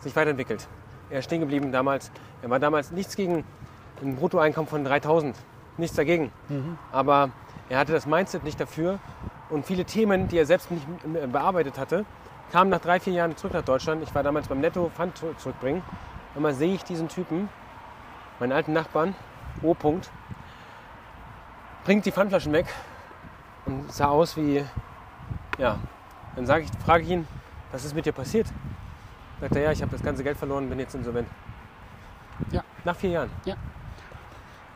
sich 0.00 0.14
weiterentwickelt. 0.14 0.68
Er 1.10 1.18
ist 1.18 1.24
stehen 1.24 1.40
geblieben 1.40 1.72
damals. 1.72 2.12
Er 2.42 2.50
war 2.50 2.60
damals 2.60 2.92
nichts 2.92 3.16
gegen 3.16 3.44
ein 4.00 4.16
Bruttoeinkommen 4.16 4.68
von 4.68 4.84
3000, 4.84 5.36
nichts 5.76 5.96
dagegen. 5.96 6.30
Mhm. 6.48 6.78
Aber 6.92 7.30
er 7.68 7.78
hatte 7.78 7.92
das 7.92 8.06
Mindset 8.06 8.44
nicht 8.44 8.60
dafür 8.60 9.00
und 9.50 9.66
viele 9.66 9.84
Themen, 9.84 10.28
die 10.28 10.38
er 10.38 10.46
selbst 10.46 10.70
nicht 10.70 10.86
bearbeitet 11.32 11.78
hatte, 11.78 12.04
kamen 12.52 12.70
nach 12.70 12.80
drei, 12.80 13.00
vier 13.00 13.12
Jahren 13.12 13.36
zurück 13.36 13.54
nach 13.54 13.64
Deutschland. 13.64 14.02
Ich 14.04 14.14
war 14.14 14.22
damals 14.22 14.46
beim 14.46 14.60
Netto 14.60 14.90
Pfand 14.94 15.20
zurückbringen. 15.38 15.82
Und 16.36 16.42
mal 16.42 16.54
sehe 16.54 16.74
ich 16.74 16.84
diesen 16.84 17.08
Typen 17.08 17.48
meinen 18.40 18.52
alten 18.52 18.72
Nachbarn, 18.72 19.14
O. 19.62 19.72
-Punkt, 19.72 20.08
bringt 21.84 22.06
die 22.06 22.12
Pfandflaschen 22.12 22.52
weg 22.52 22.66
und 23.66 23.92
sah 23.92 24.08
aus 24.08 24.36
wie, 24.36 24.64
ja, 25.58 25.78
dann 26.36 26.46
sage 26.46 26.64
ich, 26.64 26.70
frage 26.84 27.04
ich 27.04 27.10
ihn, 27.10 27.28
was 27.72 27.84
ist 27.84 27.94
mit 27.94 28.06
dir 28.06 28.12
passiert? 28.12 28.46
Sagt 29.40 29.56
er, 29.56 29.62
ja, 29.62 29.72
ich 29.72 29.82
habe 29.82 29.92
das 29.92 30.02
ganze 30.02 30.24
Geld 30.24 30.36
verloren, 30.36 30.68
bin 30.68 30.78
jetzt 30.78 30.94
insolvent. 30.94 31.28
Ja. 32.50 32.62
Nach 32.84 32.96
vier 32.96 33.10
Jahren. 33.10 33.30
Ja. 33.44 33.56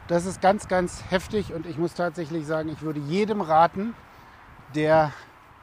Das 0.08 0.26
ist 0.26 0.42
ganz, 0.42 0.68
ganz 0.68 1.02
heftig 1.10 1.52
und 1.54 1.66
ich 1.66 1.78
muss 1.78 1.94
tatsächlich 1.94 2.46
sagen, 2.46 2.68
ich 2.68 2.82
würde 2.82 3.00
jedem 3.00 3.40
raten, 3.40 3.94
der 4.74 5.12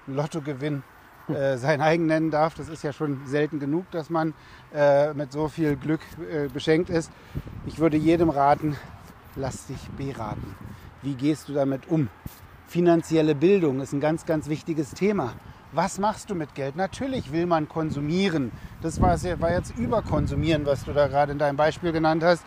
Lottogewinn 0.08 0.84
äh, 1.27 1.57
sein 1.57 1.81
eigen 1.81 2.05
nennen 2.05 2.31
darf. 2.31 2.55
Das 2.55 2.69
ist 2.69 2.83
ja 2.83 2.93
schon 2.93 3.25
selten 3.25 3.59
genug, 3.59 3.89
dass 3.91 4.09
man 4.09 4.33
äh, 4.73 5.13
mit 5.13 5.31
so 5.31 5.47
viel 5.47 5.75
Glück 5.75 6.01
äh, 6.31 6.47
beschenkt 6.47 6.89
ist. 6.89 7.11
Ich 7.65 7.79
würde 7.79 7.97
jedem 7.97 8.29
raten, 8.29 8.75
lass 9.35 9.67
dich 9.67 9.89
beraten. 9.97 10.55
Wie 11.01 11.15
gehst 11.15 11.49
du 11.49 11.53
damit 11.53 11.87
um? 11.87 12.09
Finanzielle 12.67 13.35
Bildung 13.35 13.81
ist 13.81 13.93
ein 13.93 13.99
ganz, 13.99 14.25
ganz 14.25 14.47
wichtiges 14.47 14.91
Thema. 14.91 15.33
Was 15.73 15.99
machst 15.99 16.29
du 16.29 16.35
mit 16.35 16.53
Geld? 16.53 16.75
Natürlich 16.75 17.31
will 17.31 17.45
man 17.45 17.69
konsumieren. 17.69 18.51
Das 18.81 19.01
war, 19.01 19.21
war 19.39 19.51
jetzt 19.51 19.77
überkonsumieren, 19.77 20.65
was 20.65 20.83
du 20.83 20.93
da 20.93 21.07
gerade 21.07 21.31
in 21.31 21.37
deinem 21.37 21.55
Beispiel 21.55 21.91
genannt 21.91 22.23
hast. 22.23 22.43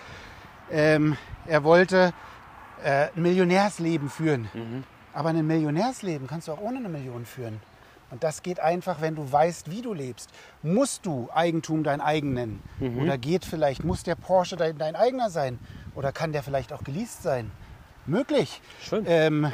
Ähm, 0.70 1.16
er 1.46 1.64
wollte 1.64 2.12
äh, 2.82 3.08
ein 3.14 3.22
Millionärsleben 3.22 4.10
führen. 4.10 4.48
Mhm. 4.52 4.84
Aber 5.14 5.30
ein 5.30 5.46
Millionärsleben 5.46 6.26
kannst 6.26 6.48
du 6.48 6.52
auch 6.52 6.60
ohne 6.60 6.78
eine 6.78 6.88
Million 6.88 7.24
führen. 7.24 7.60
Und 8.14 8.22
das 8.22 8.44
geht 8.44 8.60
einfach, 8.60 9.00
wenn 9.00 9.16
du 9.16 9.32
weißt, 9.32 9.72
wie 9.72 9.82
du 9.82 9.92
lebst. 9.92 10.30
Musst 10.62 11.04
du 11.04 11.28
Eigentum 11.34 11.82
dein 11.82 12.00
eigen 12.00 12.32
nennen? 12.32 12.62
Mhm. 12.78 13.02
Oder 13.02 13.18
geht 13.18 13.44
vielleicht, 13.44 13.82
muss 13.82 14.04
der 14.04 14.14
Porsche 14.14 14.54
dein, 14.54 14.78
dein, 14.78 14.94
eigener 14.94 15.30
sein? 15.30 15.58
Oder 15.96 16.12
kann 16.12 16.30
der 16.30 16.44
vielleicht 16.44 16.72
auch 16.72 16.84
geleast 16.84 17.24
sein? 17.24 17.50
Möglich. 18.06 18.60
Schön. 18.80 19.04
Ähm, 19.08 19.52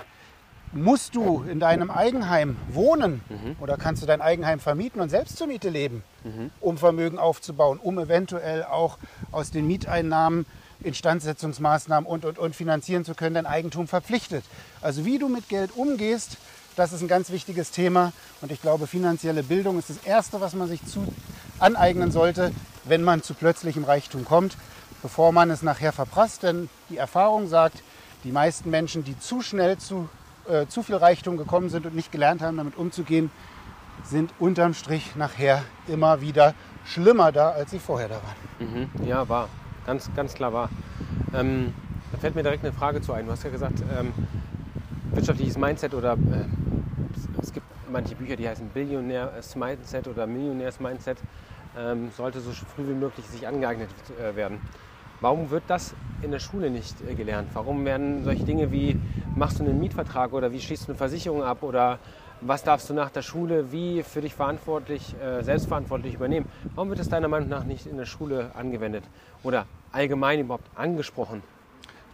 musst 0.72 1.16
du 1.16 1.42
in 1.44 1.58
deinem 1.58 1.90
Eigenheim 1.90 2.58
wohnen? 2.68 3.22
Mhm. 3.30 3.56
Oder 3.60 3.78
kannst 3.78 4.02
du 4.02 4.06
dein 4.06 4.20
Eigenheim 4.20 4.60
vermieten 4.60 5.00
und 5.00 5.08
selbst 5.08 5.38
zur 5.38 5.46
Miete 5.46 5.70
leben, 5.70 6.04
mhm. 6.22 6.50
um 6.60 6.76
Vermögen 6.76 7.18
aufzubauen, 7.18 7.78
um 7.82 7.98
eventuell 7.98 8.64
auch 8.64 8.98
aus 9.32 9.50
den 9.50 9.66
Mieteinnahmen 9.66 10.44
Instandsetzungsmaßnahmen 10.82 12.06
und, 12.06 12.26
und, 12.26 12.38
und 12.38 12.54
finanzieren 12.54 13.06
zu 13.06 13.14
können, 13.14 13.36
dein 13.36 13.46
Eigentum 13.46 13.88
verpflichtet. 13.88 14.44
Also 14.82 15.06
wie 15.06 15.18
du 15.18 15.28
mit 15.30 15.48
Geld 15.48 15.74
umgehst, 15.74 16.36
das 16.80 16.94
ist 16.94 17.02
ein 17.02 17.08
ganz 17.08 17.30
wichtiges 17.30 17.72
Thema 17.72 18.12
und 18.40 18.50
ich 18.50 18.62
glaube, 18.62 18.86
finanzielle 18.86 19.42
Bildung 19.42 19.78
ist 19.78 19.90
das 19.90 19.98
Erste, 19.98 20.40
was 20.40 20.54
man 20.54 20.66
sich 20.66 20.82
zu 20.86 21.06
aneignen 21.58 22.10
sollte, 22.10 22.52
wenn 22.84 23.02
man 23.02 23.22
zu 23.22 23.34
plötzlichem 23.34 23.84
Reichtum 23.84 24.24
kommt, 24.24 24.56
bevor 25.02 25.30
man 25.30 25.50
es 25.50 25.62
nachher 25.62 25.92
verprasst. 25.92 26.42
Denn 26.42 26.70
die 26.88 26.96
Erfahrung 26.96 27.48
sagt, 27.48 27.82
die 28.24 28.32
meisten 28.32 28.70
Menschen, 28.70 29.04
die 29.04 29.18
zu 29.18 29.42
schnell 29.42 29.76
zu, 29.76 30.08
äh, 30.48 30.68
zu 30.68 30.82
viel 30.82 30.96
Reichtum 30.96 31.36
gekommen 31.36 31.68
sind 31.68 31.84
und 31.84 31.94
nicht 31.94 32.12
gelernt 32.12 32.40
haben, 32.40 32.56
damit 32.56 32.78
umzugehen, 32.78 33.30
sind 34.02 34.32
unterm 34.38 34.72
Strich 34.72 35.16
nachher 35.16 35.62
immer 35.86 36.22
wieder 36.22 36.54
schlimmer 36.86 37.30
da, 37.30 37.50
als 37.50 37.72
sie 37.72 37.78
vorher 37.78 38.08
da 38.08 38.14
waren. 38.14 38.88
Mhm. 38.98 39.06
Ja, 39.06 39.28
wahr. 39.28 39.50
Ganz, 39.84 40.10
ganz 40.16 40.32
klar 40.32 40.54
wahr. 40.54 40.70
Ähm, 41.34 41.74
da 42.10 42.16
fällt 42.16 42.34
mir 42.34 42.42
direkt 42.42 42.64
eine 42.64 42.72
Frage 42.72 43.02
zu 43.02 43.12
ein. 43.12 43.26
Du 43.26 43.32
hast 43.32 43.44
ja 43.44 43.50
gesagt, 43.50 43.82
ähm, 43.94 44.14
wirtschaftliches 45.12 45.58
Mindset 45.58 45.94
oder 45.94 46.14
äh, 46.14 46.16
es 47.40 47.52
gibt 47.52 47.66
manche 47.90 48.14
Bücher, 48.14 48.36
die 48.36 48.48
heißen 48.48 48.68
Billionärs-Mindset 48.68 50.08
oder 50.08 50.26
Millionärs-Mindset, 50.26 51.18
ähm, 51.78 52.10
sollte 52.16 52.40
so 52.40 52.50
früh 52.50 52.88
wie 52.88 52.94
möglich 52.94 53.26
sich 53.26 53.46
angeeignet 53.46 53.90
äh, 54.18 54.34
werden. 54.36 54.60
Warum 55.20 55.50
wird 55.50 55.64
das 55.66 55.94
in 56.22 56.30
der 56.30 56.38
Schule 56.38 56.70
nicht 56.70 56.96
äh, 57.02 57.14
gelernt? 57.14 57.50
Warum 57.52 57.84
werden 57.84 58.24
solche 58.24 58.44
Dinge 58.44 58.72
wie, 58.72 58.98
machst 59.36 59.58
du 59.58 59.64
einen 59.64 59.78
Mietvertrag 59.78 60.32
oder 60.32 60.50
wie 60.50 60.60
schließt 60.60 60.84
du 60.84 60.92
eine 60.92 60.98
Versicherung 60.98 61.42
ab 61.42 61.62
oder 61.62 61.98
was 62.40 62.62
darfst 62.64 62.88
du 62.88 62.94
nach 62.94 63.10
der 63.10 63.20
Schule 63.20 63.70
wie 63.70 64.02
für 64.02 64.22
dich 64.22 64.34
verantwortlich, 64.34 65.14
äh, 65.20 65.42
selbstverantwortlich 65.42 66.14
übernehmen? 66.14 66.46
Warum 66.74 66.88
wird 66.88 67.00
das 67.00 67.10
deiner 67.10 67.28
Meinung 67.28 67.50
nach 67.50 67.64
nicht 67.64 67.86
in 67.86 67.98
der 67.98 68.06
Schule 68.06 68.50
angewendet 68.54 69.04
oder 69.42 69.66
allgemein 69.92 70.40
überhaupt 70.40 70.70
angesprochen? 70.74 71.42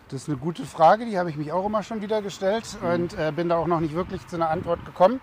Das 0.08 0.22
ist 0.22 0.28
eine 0.28 0.38
gute 0.38 0.64
Frage, 0.64 1.04
die 1.04 1.18
habe 1.18 1.30
ich 1.30 1.36
mich 1.36 1.50
auch 1.50 1.66
immer 1.66 1.82
schon 1.82 2.00
wieder 2.00 2.22
gestellt 2.22 2.64
mhm. 2.80 2.88
und 2.88 3.18
äh, 3.18 3.32
bin 3.34 3.48
da 3.48 3.56
auch 3.56 3.66
noch 3.66 3.80
nicht 3.80 3.92
wirklich 3.92 4.25
zu 4.28 4.36
einer 4.36 4.50
Antwort 4.50 4.84
gekommen. 4.84 5.20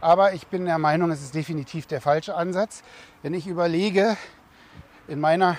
Aber 0.00 0.32
ich 0.32 0.48
bin 0.48 0.64
der 0.64 0.78
Meinung, 0.78 1.12
es 1.12 1.22
ist 1.22 1.36
definitiv 1.36 1.86
der 1.86 2.00
falsche 2.00 2.34
Ansatz. 2.34 2.82
Wenn 3.22 3.32
ich 3.32 3.46
überlege, 3.46 4.16
in 5.06 5.20
meiner 5.20 5.56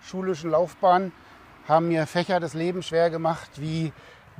schulischen 0.00 0.52
Laufbahn 0.52 1.10
haben 1.66 1.88
mir 1.88 2.06
Fächer 2.06 2.38
das 2.38 2.54
Leben 2.54 2.84
schwer 2.84 3.10
gemacht 3.10 3.50
wie 3.56 3.92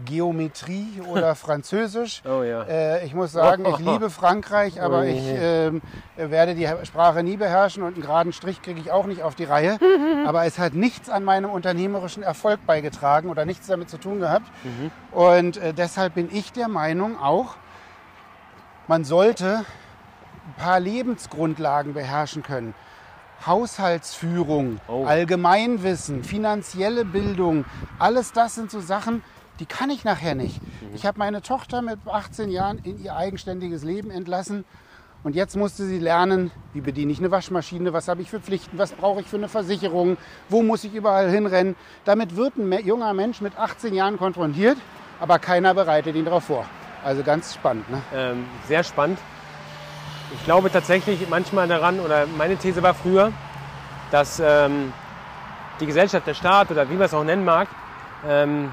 Geometrie 0.04 1.00
oder 1.06 1.34
Französisch. 1.36 2.22
Oh 2.24 2.42
ja. 2.42 2.62
Äh, 2.62 3.06
ich 3.06 3.14
muss 3.14 3.32
sagen, 3.32 3.64
ich 3.66 3.78
liebe 3.84 4.10
Frankreich, 4.10 4.80
aber 4.80 5.00
oh 5.00 5.02
ich 5.02 5.26
äh, 5.26 5.72
werde 6.16 6.54
die 6.54 6.68
Sprache 6.84 7.22
nie 7.22 7.36
beherrschen 7.36 7.82
und 7.82 7.94
einen 7.94 8.02
geraden 8.02 8.32
Strich 8.32 8.62
kriege 8.62 8.80
ich 8.80 8.90
auch 8.90 9.06
nicht 9.06 9.22
auf 9.22 9.34
die 9.34 9.44
Reihe. 9.44 9.78
aber 10.26 10.44
es 10.44 10.58
hat 10.58 10.74
nichts 10.74 11.10
an 11.10 11.24
meinem 11.24 11.50
unternehmerischen 11.50 12.22
Erfolg 12.22 12.64
beigetragen 12.66 13.30
oder 13.30 13.44
nichts 13.44 13.66
damit 13.66 13.90
zu 13.90 13.98
tun 13.98 14.20
gehabt. 14.20 14.46
Mhm. 14.64 14.90
Und 15.16 15.56
äh, 15.56 15.72
deshalb 15.72 16.14
bin 16.14 16.28
ich 16.32 16.52
der 16.52 16.68
Meinung 16.68 17.18
auch, 17.20 17.56
man 18.86 19.04
sollte 19.04 19.64
ein 20.46 20.54
paar 20.56 20.80
Lebensgrundlagen 20.80 21.92
beherrschen 21.94 22.42
können. 22.42 22.74
Haushaltsführung, 23.46 24.80
oh. 24.88 25.04
Allgemeinwissen, 25.04 26.24
finanzielle 26.24 27.04
Bildung, 27.04 27.64
alles 27.98 28.32
das 28.32 28.54
sind 28.54 28.70
so 28.70 28.80
Sachen, 28.80 29.22
die 29.60 29.66
kann 29.66 29.90
ich 29.90 30.04
nachher 30.04 30.34
nicht. 30.34 30.62
Mhm. 30.62 30.94
Ich 30.94 31.06
habe 31.06 31.18
meine 31.18 31.42
Tochter 31.42 31.82
mit 31.82 31.98
18 32.06 32.50
Jahren 32.50 32.78
in 32.78 33.02
ihr 33.02 33.16
eigenständiges 33.16 33.84
Leben 33.84 34.10
entlassen 34.10 34.64
und 35.24 35.34
jetzt 35.34 35.56
musste 35.56 35.84
sie 35.84 35.98
lernen, 35.98 36.52
wie 36.72 36.80
bediene 36.80 37.10
ich 37.10 37.18
eine 37.18 37.30
Waschmaschine, 37.30 37.92
was 37.92 38.06
habe 38.06 38.22
ich 38.22 38.30
für 38.30 38.40
Pflichten, 38.40 38.78
was 38.78 38.92
brauche 38.92 39.20
ich 39.20 39.26
für 39.26 39.36
eine 39.36 39.48
Versicherung, 39.48 40.16
wo 40.48 40.62
muss 40.62 40.84
ich 40.84 40.94
überall 40.94 41.28
hinrennen. 41.28 41.74
Damit 42.04 42.36
wird 42.36 42.56
ein 42.56 42.72
junger 42.86 43.12
Mensch 43.14 43.40
mit 43.40 43.58
18 43.58 43.94
Jahren 43.94 44.16
konfrontiert, 44.16 44.78
aber 45.18 45.40
keiner 45.40 45.74
bereitet 45.74 46.14
ihn 46.14 46.24
darauf 46.24 46.44
vor. 46.44 46.64
Also 47.04 47.24
ganz 47.24 47.54
spannend. 47.54 47.90
Ne? 47.90 48.00
Ähm, 48.14 48.46
sehr 48.68 48.84
spannend. 48.84 49.18
Ich 50.34 50.44
glaube 50.44 50.70
tatsächlich 50.70 51.28
manchmal 51.28 51.66
daran, 51.66 51.98
oder 52.00 52.26
meine 52.36 52.56
These 52.56 52.82
war 52.82 52.94
früher, 52.94 53.32
dass 54.12 54.40
ähm, 54.40 54.92
die 55.80 55.86
Gesellschaft, 55.86 56.26
der 56.26 56.34
Staat 56.34 56.70
oder 56.70 56.88
wie 56.90 56.94
man 56.94 57.02
es 57.02 57.14
auch 57.14 57.24
nennen 57.24 57.44
mag, 57.44 57.68
ähm, 58.26 58.70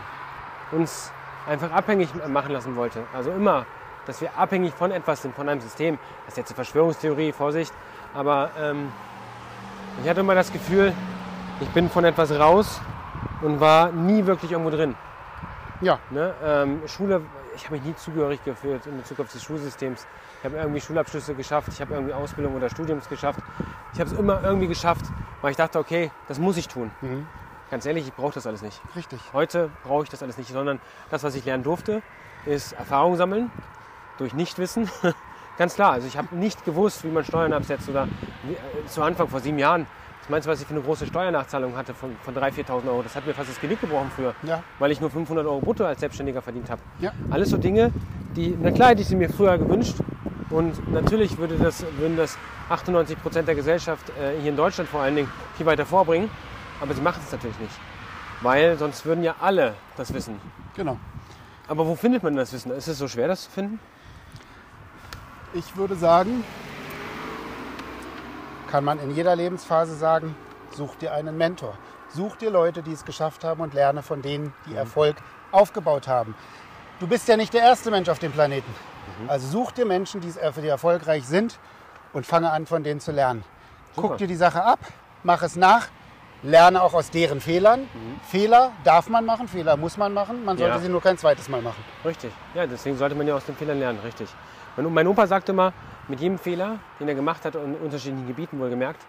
uns 0.71 1.11
einfach 1.47 1.71
abhängig 1.71 2.09
machen 2.27 2.51
lassen 2.51 2.75
wollte. 2.75 3.03
Also 3.13 3.31
immer, 3.31 3.65
dass 4.05 4.21
wir 4.21 4.35
abhängig 4.37 4.73
von 4.73 4.91
etwas 4.91 5.21
sind, 5.21 5.35
von 5.35 5.47
einem 5.49 5.61
System. 5.61 5.97
Das 6.25 6.33
ist 6.33 6.37
jetzt 6.37 6.49
eine 6.51 6.55
Verschwörungstheorie, 6.55 7.31
Vorsicht. 7.31 7.73
Aber 8.13 8.49
ähm, 8.59 8.91
ich 10.03 10.09
hatte 10.09 10.21
immer 10.21 10.35
das 10.35 10.51
Gefühl, 10.51 10.93
ich 11.59 11.69
bin 11.69 11.89
von 11.89 12.05
etwas 12.05 12.31
raus 12.31 12.81
und 13.41 13.59
war 13.59 13.91
nie 13.91 14.25
wirklich 14.25 14.51
irgendwo 14.51 14.71
drin. 14.71 14.95
Ja. 15.81 15.99
Ne? 16.09 16.33
Ähm, 16.43 16.81
Schule, 16.87 17.21
ich 17.55 17.65
habe 17.65 17.75
mich 17.75 17.83
nie 17.83 17.95
zugehörig 17.95 18.43
gefühlt 18.43 18.85
in 18.85 18.97
Bezug 18.97 19.19
auf 19.19 19.31
des 19.31 19.43
Schulsystems. 19.43 20.07
Ich 20.39 20.45
habe 20.45 20.57
irgendwie 20.57 20.81
Schulabschlüsse 20.81 21.33
geschafft, 21.33 21.69
ich 21.71 21.81
habe 21.81 21.93
irgendwie 21.93 22.13
Ausbildung 22.13 22.55
oder 22.55 22.69
Studiums 22.69 23.09
geschafft. 23.09 23.39
Ich 23.93 23.99
habe 23.99 24.09
es 24.09 24.17
immer 24.17 24.43
irgendwie 24.43 24.67
geschafft, 24.67 25.05
weil 25.41 25.51
ich 25.51 25.57
dachte, 25.57 25.79
okay, 25.79 26.11
das 26.27 26.39
muss 26.39 26.57
ich 26.57 26.67
tun. 26.67 26.91
Mhm. 27.01 27.27
Ganz 27.75 27.85
ehrlich, 27.85 28.07
ich 28.07 28.13
brauche 28.13 28.33
das 28.33 28.47
alles 28.47 28.61
nicht. 28.61 28.79
Richtig. 28.95 29.19
Heute 29.33 29.69
brauche 29.83 30.03
ich 30.03 30.09
das 30.09 30.23
alles 30.23 30.37
nicht, 30.37 30.49
sondern 30.49 30.79
das, 31.11 31.25
was 31.25 31.35
ich 31.35 31.43
lernen 31.43 31.61
durfte, 31.61 32.01
ist 32.45 32.71
Erfahrung 32.71 33.17
sammeln 33.17 33.51
durch 34.17 34.33
Nichtwissen. 34.33 34.89
Ganz 35.57 35.75
klar, 35.75 35.91
also 35.91 36.07
ich 36.07 36.17
habe 36.17 36.33
nicht 36.37 36.63
gewusst, 36.63 37.03
wie 37.03 37.09
man 37.09 37.25
Steuern 37.25 37.51
absetzt 37.51 37.89
oder 37.89 38.03
äh, 38.05 38.87
zu 38.87 39.03
Anfang 39.03 39.27
vor 39.27 39.41
sieben 39.41 39.59
Jahren 39.59 39.87
Was 40.21 40.29
meinst 40.29 40.47
du, 40.47 40.51
was 40.53 40.61
ich 40.61 40.67
für 40.67 40.73
eine 40.73 40.83
große 40.83 41.05
Steuernachzahlung 41.05 41.75
hatte 41.75 41.93
von, 41.93 42.15
von 42.23 42.33
3.000, 42.33 42.65
4.000 42.65 42.87
Euro? 42.87 43.03
Das 43.03 43.13
hat 43.13 43.27
mir 43.27 43.33
fast 43.33 43.49
das 43.49 43.59
Genick 43.59 43.81
gebrochen 43.81 44.09
früher, 44.15 44.33
Ja. 44.43 44.63
weil 44.79 44.91
ich 44.91 45.01
nur 45.01 45.09
500 45.09 45.45
Euro 45.45 45.59
brutto 45.59 45.83
als 45.83 45.99
Selbstständiger 45.99 46.41
verdient 46.41 46.69
habe. 46.69 46.81
Ja. 46.99 47.11
Alles 47.29 47.49
so 47.49 47.57
Dinge, 47.57 47.91
die, 48.37 48.57
na 48.57 48.71
klar, 48.71 48.91
hätte 48.91 49.01
ich 49.01 49.09
mir 49.09 49.29
früher 49.29 49.57
gewünscht. 49.57 49.97
Und 50.49 50.93
natürlich 50.93 51.37
würde 51.37 51.57
das, 51.57 51.85
würden 51.97 52.15
das 52.15 52.37
98 52.69 53.21
Prozent 53.21 53.49
der 53.49 53.55
Gesellschaft 53.55 54.09
äh, 54.11 54.39
hier 54.39 54.51
in 54.51 54.55
Deutschland 54.55 54.89
vor 54.89 55.01
allen 55.01 55.17
Dingen 55.17 55.29
viel 55.57 55.65
weiter 55.65 55.85
vorbringen. 55.85 56.29
Aber 56.81 56.93
sie 56.93 57.01
machen 57.01 57.21
es 57.25 57.31
natürlich 57.31 57.57
nicht. 57.59 57.73
Weil 58.41 58.77
sonst 58.77 59.05
würden 59.05 59.23
ja 59.23 59.35
alle 59.41 59.75
das 59.97 60.13
wissen. 60.13 60.39
Genau. 60.75 60.97
Aber 61.67 61.87
wo 61.87 61.95
findet 61.95 62.21
man 62.21 62.35
das 62.35 62.53
Wissen? 62.53 62.71
Ist 62.71 62.87
es 62.87 62.97
so 62.97 63.07
schwer, 63.07 63.27
das 63.27 63.43
zu 63.45 63.49
finden? 63.51 63.79
Ich 65.53 65.75
würde 65.77 65.95
sagen, 65.95 66.43
kann 68.69 68.83
man 68.83 68.99
in 68.99 69.11
jeder 69.15 69.35
Lebensphase 69.35 69.95
sagen, 69.95 70.35
such 70.71 70.95
dir 70.95 71.13
einen 71.13 71.37
Mentor. 71.37 71.77
Such 72.09 72.35
dir 72.35 72.49
Leute, 72.51 72.83
die 72.83 72.91
es 72.91 73.05
geschafft 73.05 73.43
haben 73.43 73.61
und 73.61 73.73
lerne 73.73 74.03
von 74.03 74.21
denen, 74.21 74.53
die 74.67 74.75
Erfolg 74.75 75.15
aufgebaut 75.51 76.07
haben. 76.07 76.35
Du 76.99 77.07
bist 77.07 77.27
ja 77.27 77.37
nicht 77.37 77.53
der 77.53 77.61
erste 77.61 77.91
Mensch 77.91 78.09
auf 78.09 78.19
dem 78.19 78.31
Planeten. 78.31 78.73
Also 79.27 79.47
such 79.47 79.71
dir 79.71 79.85
Menschen, 79.85 80.21
die, 80.21 80.29
es- 80.29 80.39
die 80.61 80.67
erfolgreich 80.67 81.25
sind 81.25 81.57
und 82.13 82.25
fange 82.25 82.51
an, 82.51 82.65
von 82.65 82.83
denen 82.83 82.99
zu 82.99 83.11
lernen. 83.11 83.43
Super. 83.95 84.09
Guck 84.09 84.17
dir 84.17 84.27
die 84.27 84.35
Sache 84.35 84.63
ab, 84.63 84.79
mach 85.23 85.41
es 85.41 85.55
nach, 85.55 85.87
lerne 86.43 86.81
auch 86.81 86.93
aus 86.93 87.09
deren 87.11 87.41
Fehlern. 87.41 87.87
Fehler 88.27 88.71
darf 88.83 89.09
man 89.09 89.25
machen, 89.25 89.47
Fehler 89.47 89.77
muss 89.77 89.97
man 89.97 90.13
machen. 90.13 90.45
Man 90.45 90.57
sollte 90.57 90.73
Ja. 90.75 90.79
sie 90.79 90.89
nur 90.89 91.01
kein 91.01 91.17
zweites 91.17 91.49
Mal 91.49 91.61
machen. 91.61 91.83
Richtig. 92.03 92.31
Ja, 92.53 92.67
deswegen 92.67 92.97
sollte 92.97 93.15
man 93.15 93.27
ja 93.27 93.35
aus 93.35 93.45
den 93.45 93.55
Fehlern 93.55 93.79
lernen, 93.79 93.99
richtig. 94.03 94.29
Mein, 94.77 95.07
Opa 95.07 95.25
sagte 95.25 95.53
immer, 95.53 95.73
mit 96.07 96.19
jedem 96.19 96.37
Fehler, 96.37 96.79
den 96.99 97.07
er 97.07 97.15
gemacht 97.15 97.45
hat, 97.45 97.55
in 97.55 97.75
unterschiedlichen 97.75 98.27
Gebieten 98.27 98.59
wohlgemerkt, 98.59 99.01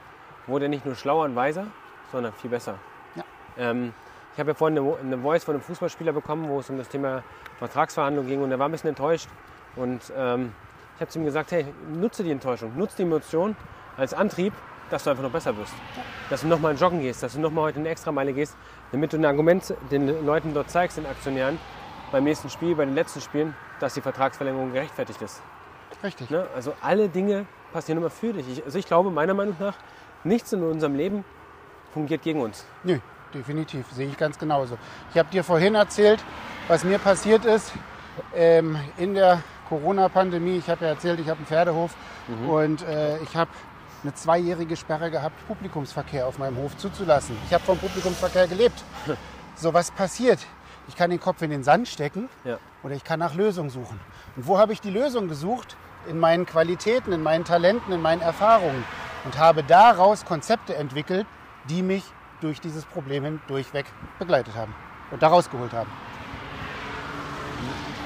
wurde 0.46 0.66
er 0.66 0.68
nicht 0.68 0.86
nur 0.86 0.94
schlauer 0.94 1.24
und 1.24 1.34
weiser, 1.34 1.66
sondern 2.12 2.32
viel 2.34 2.50
besser. 2.50 2.76
Ja. 3.16 3.24
Ähm, 3.58 3.92
ich 4.32 4.38
habe 4.38 4.50
ja 4.50 4.54
vorhin 4.54 4.78
eine, 4.78 4.96
eine 5.02 5.18
Voice 5.18 5.44
von 5.44 5.54
einem 5.54 5.62
Fußballspieler 5.62 6.12
bekommen, 6.12 6.48
wo 6.48 6.60
es 6.60 6.70
um 6.70 6.78
das 6.78 6.88
Thema 6.88 7.22
Vertragsverhandlungen 7.58 8.28
ging 8.30 8.42
und 8.42 8.50
er 8.52 8.58
war 8.58 8.68
ein 8.68 8.72
bisschen 8.72 8.90
enttäuscht. 8.90 9.28
Und 9.74 10.12
ähm, 10.16 10.52
ich 10.94 11.00
habe 11.00 11.10
zu 11.10 11.18
ihm 11.18 11.24
gesagt, 11.24 11.50
hey, 11.52 11.66
nutze 11.92 12.22
die 12.22 12.30
Enttäuschung, 12.30 12.72
nutze 12.76 12.98
die 12.98 13.02
Emotion 13.02 13.56
als 13.96 14.14
Antrieb, 14.14 14.52
dass 14.90 15.04
du 15.04 15.10
einfach 15.10 15.22
noch 15.22 15.30
besser 15.30 15.56
wirst. 15.56 15.72
Dass 16.30 16.42
du 16.42 16.48
nochmal 16.48 16.74
joggen 16.76 17.00
gehst, 17.00 17.22
dass 17.22 17.34
du 17.34 17.40
nochmal 17.40 17.64
heute 17.64 17.80
eine 17.80 17.88
Extrameile 17.88 18.32
gehst, 18.32 18.56
damit 18.92 19.12
du 19.12 19.16
ein 19.16 19.24
Argument 19.24 19.74
den 19.90 20.24
Leuten 20.24 20.54
dort 20.54 20.70
zeigst, 20.70 20.96
den 20.96 21.06
Aktionären, 21.06 21.58
beim 22.12 22.24
nächsten 22.24 22.50
Spiel, 22.50 22.74
bei 22.74 22.84
den 22.84 22.94
letzten 22.94 23.20
Spielen, 23.20 23.54
dass 23.80 23.94
die 23.94 24.00
Vertragsverlängerung 24.00 24.72
gerechtfertigt 24.72 25.20
ist. 25.22 25.42
Richtig. 26.02 26.30
Ne? 26.30 26.46
Also 26.54 26.72
alle 26.80 27.08
Dinge 27.08 27.46
passieren 27.72 27.98
immer 27.98 28.10
für 28.10 28.32
dich. 28.32 28.46
Ich, 28.48 28.64
also 28.64 28.78
ich 28.78 28.86
glaube 28.86 29.10
meiner 29.10 29.34
Meinung 29.34 29.56
nach, 29.58 29.74
nichts 30.24 30.52
in 30.52 30.62
unserem 30.62 30.94
Leben 30.94 31.24
fungiert 31.92 32.22
gegen 32.22 32.40
uns. 32.40 32.64
Nö, 32.84 32.98
definitiv, 33.32 33.86
sehe 33.92 34.08
ich 34.08 34.16
ganz 34.16 34.38
genauso. 34.38 34.78
Ich 35.12 35.18
habe 35.18 35.30
dir 35.30 35.42
vorhin 35.42 35.74
erzählt, 35.74 36.22
was 36.68 36.84
mir 36.84 36.98
passiert 36.98 37.44
ist 37.44 37.72
ähm, 38.34 38.78
in 38.98 39.14
der 39.14 39.42
Corona-Pandemie. 39.68 40.58
Ich 40.58 40.68
habe 40.68 40.84
ja 40.84 40.90
erzählt, 40.92 41.20
ich 41.20 41.28
habe 41.28 41.38
einen 41.38 41.46
Pferdehof 41.46 41.94
und 42.48 42.82
äh, 42.82 43.18
ich 43.22 43.36
habe 43.36 43.50
eine 44.02 44.14
zweijährige 44.14 44.76
Sperre 44.76 45.10
gehabt, 45.10 45.34
Publikumsverkehr 45.48 46.26
auf 46.26 46.38
meinem 46.38 46.56
Hof 46.56 46.76
zuzulassen. 46.76 47.36
Ich 47.46 47.54
habe 47.54 47.64
vom 47.64 47.78
Publikumsverkehr 47.78 48.46
gelebt. 48.48 48.82
So, 49.58 49.72
was 49.72 49.90
passiert? 49.90 50.38
Ich 50.86 50.96
kann 50.96 51.08
den 51.08 51.18
Kopf 51.18 51.40
in 51.40 51.48
den 51.48 51.64
Sand 51.64 51.88
stecken 51.88 52.28
Ja. 52.44 52.58
oder 52.82 52.94
ich 52.94 53.04
kann 53.04 53.18
nach 53.18 53.34
Lösungen 53.34 53.70
suchen. 53.70 53.98
Und 54.36 54.46
wo 54.46 54.58
habe 54.58 54.74
ich 54.74 54.82
die 54.82 54.90
Lösung 54.90 55.28
gesucht? 55.28 55.78
In 56.08 56.20
meinen 56.20 56.44
Qualitäten, 56.44 57.10
in 57.10 57.22
meinen 57.22 57.46
Talenten, 57.46 57.90
in 57.90 58.02
meinen 58.02 58.20
Erfahrungen. 58.20 58.84
Und 59.24 59.38
habe 59.38 59.64
daraus 59.64 60.26
Konzepte 60.26 60.76
entwickelt, 60.76 61.26
die 61.70 61.82
mich 61.82 62.04
durch 62.42 62.60
dieses 62.60 62.84
Problem 62.84 63.24
hin 63.24 63.40
durchweg 63.48 63.86
begleitet 64.18 64.54
haben 64.54 64.74
und 65.10 65.22
da 65.22 65.28
rausgeholt 65.28 65.72
haben. 65.72 65.90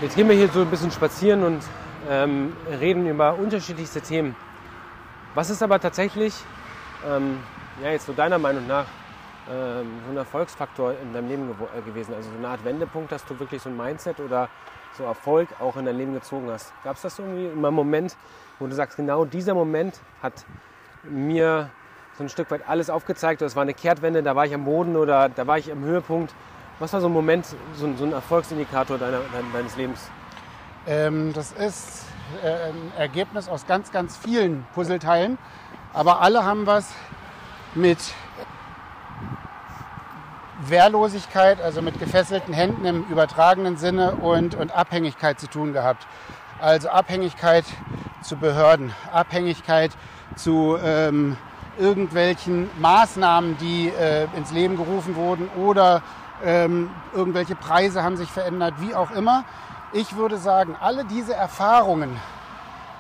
Jetzt 0.01 0.15
gehen 0.15 0.29
wir 0.29 0.37
hier 0.37 0.49
so 0.51 0.61
ein 0.61 0.71
bisschen 0.71 0.93
spazieren 0.93 1.43
und 1.43 1.65
ähm, 2.09 2.53
reden 2.81 3.09
über 3.09 3.35
unterschiedlichste 3.35 4.01
Themen. 4.01 4.37
Was 5.35 5.51
ist 5.51 5.63
aber 5.63 5.79
tatsächlich, 5.81 6.35
ähm, 7.09 7.39
ja 7.83 7.91
jetzt 7.91 8.07
so 8.07 8.13
deiner 8.13 8.39
Meinung 8.39 8.67
nach, 8.67 8.87
ähm, 9.51 9.87
so 10.07 10.11
ein 10.13 10.17
Erfolgsfaktor 10.17 10.95
in 11.01 11.13
deinem 11.13 11.29
Leben 11.29 11.49
gewo- 11.51 11.69
äh, 11.79 11.83
gewesen? 11.83 12.15
Also 12.15 12.31
so 12.31 12.37
eine 12.39 12.49
Art 12.49 12.65
Wendepunkt, 12.65 13.13
dass 13.13 13.25
du 13.25 13.39
wirklich 13.39 13.63
so 13.63 13.69
ein 13.69 13.77
Mindset 13.77 14.19
oder 14.21 14.49
so 14.99 15.05
Erfolg 15.05 15.49
auch 15.61 15.77
in 15.77 15.85
dein 15.85 15.97
Leben 15.97 16.15
gezogen 16.15 16.51
hast. 16.51 16.73
Gab 16.83 16.97
es 16.97 17.03
das 17.03 17.19
irgendwie 17.19 17.47
immer 17.47 17.69
einen 17.69 17.77
Moment, 17.77 18.17
wo 18.59 18.67
du 18.67 18.75
sagst, 18.75 18.97
genau 18.97 19.25
dieser 19.25 19.55
Moment 19.55 20.01
hat 20.21 20.33
mir 21.05 21.71
so 22.19 22.25
ein 22.25 22.29
Stück 22.29 22.51
weit 22.51 22.69
alles 22.69 22.91
aufgezeigt, 22.91 23.41
es 23.41 23.55
war 23.55 23.63
eine 23.63 23.73
Kehrtwende, 23.73 24.23
da 24.23 24.35
war 24.35 24.45
ich 24.47 24.53
am 24.53 24.65
Boden 24.65 24.97
oder 24.97 25.29
da 25.29 25.47
war 25.47 25.59
ich 25.59 25.71
am 25.71 25.83
Höhepunkt. 25.85 26.35
Was 26.81 26.93
war 26.93 27.01
so 27.01 27.07
ein 27.07 27.13
Moment, 27.13 27.47
so 27.75 27.87
ein, 27.87 27.97
so 27.97 28.05
ein 28.05 28.13
Erfolgsindikator 28.13 28.99
deiner, 28.99 29.21
dein- 29.33 29.53
deines 29.53 29.77
Lebens? 29.77 30.11
Ähm, 30.87 31.33
das 31.35 31.53
ist 31.53 32.05
äh, 32.43 32.71
ein 32.71 32.93
Ergebnis 32.97 33.49
aus 33.49 33.67
ganz, 33.67 33.93
ganz 33.93 34.17
vielen 34.17 34.67
Puzzleteilen, 34.75 35.39
aber 35.93 36.21
alle 36.21 36.45
haben 36.45 36.67
was 36.67 36.93
mit 37.75 37.99
Wehrlosigkeit, 40.63 41.61
also 41.61 41.83
mit 41.83 41.99
gefesselten 41.99 42.53
Händen 42.53 42.85
im 42.85 43.05
übertragenen 43.05 43.77
Sinne 43.77 44.13
und, 44.13 44.55
und 44.55 44.75
Abhängigkeit 44.75 45.41
zu 45.41 45.47
tun 45.47 45.73
gehabt. 45.73 46.07
Also 46.61 46.91
Abhängigkeit 46.91 47.65
zu 48.23 48.37
Behörden, 48.37 48.93
Abhängigkeit 49.13 49.93
zu 50.37 50.77
ähm, 50.83 51.37
irgendwelchen 51.79 52.69
Maßnahmen, 52.79 53.57
die 53.59 53.89
äh, 53.89 54.27
ins 54.37 54.53
Leben 54.53 54.77
gerufen 54.77 55.17
wurden 55.17 55.49
oder 55.57 56.03
ähm, 56.45 56.91
irgendwelche 57.15 57.55
Preise 57.55 58.03
haben 58.03 58.17
sich 58.17 58.29
verändert, 58.29 58.75
wie 58.79 58.95
auch 58.95 59.11
immer. 59.11 59.45
Ich 59.93 60.15
würde 60.15 60.39
sagen, 60.39 60.77
alle 60.81 61.05
diese 61.05 61.35
Erfahrungen 61.35 62.17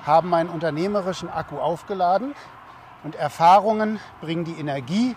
haben 0.05 0.29
meinen 0.29 0.48
unternehmerischen 0.48 1.29
Akku 1.29 1.59
aufgeladen 1.59 2.35
und 3.05 3.14
Erfahrungen 3.14 4.00
bringen 4.20 4.44
die 4.44 4.59
Energie 4.59 5.14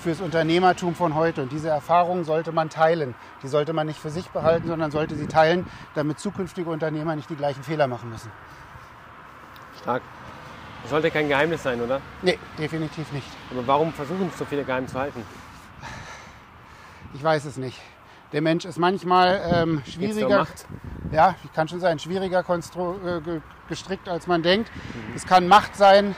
fürs 0.00 0.20
Unternehmertum 0.20 0.96
von 0.96 1.14
heute. 1.14 1.42
Und 1.42 1.52
diese 1.52 1.68
Erfahrungen 1.68 2.24
sollte 2.24 2.50
man 2.50 2.70
teilen. 2.70 3.14
Die 3.44 3.48
sollte 3.48 3.72
man 3.72 3.86
nicht 3.86 4.00
für 4.00 4.10
sich 4.10 4.28
behalten, 4.30 4.66
sondern 4.66 4.90
sollte 4.90 5.14
sie 5.14 5.28
teilen, 5.28 5.66
damit 5.94 6.18
zukünftige 6.18 6.68
Unternehmer 6.68 7.14
nicht 7.14 7.30
die 7.30 7.36
gleichen 7.36 7.62
Fehler 7.62 7.86
machen 7.86 8.10
müssen. 8.10 8.32
Stark. 9.80 10.02
Das 10.82 10.90
sollte 10.90 11.12
kein 11.12 11.28
Geheimnis 11.28 11.62
sein, 11.62 11.80
oder? 11.80 12.00
Nee, 12.22 12.36
definitiv 12.58 13.12
nicht. 13.12 13.28
Aber 13.52 13.64
warum 13.68 13.92
versuchen 13.92 14.28
es 14.32 14.38
so 14.38 14.44
viele 14.44 14.64
geheim 14.64 14.88
zu 14.88 14.98
halten? 14.98 15.24
Ich 17.14 17.22
weiß 17.22 17.44
es 17.44 17.56
nicht. 17.56 17.80
Der 18.32 18.40
Mensch 18.42 18.64
ist 18.64 18.78
manchmal 18.78 19.40
ähm, 19.52 19.82
schwieriger. 19.84 20.46
Ja, 21.12 21.34
kann 21.54 21.68
schon 21.68 21.80
sein, 21.80 21.98
schwieriger 21.98 22.42
äh, 22.48 23.20
ge- 23.20 23.40
gestrickt, 23.68 24.08
als 24.08 24.26
man 24.26 24.42
denkt. 24.42 24.70
Es 25.14 25.26
kann 25.26 25.46
Macht 25.46 25.76
sein, 25.76 26.14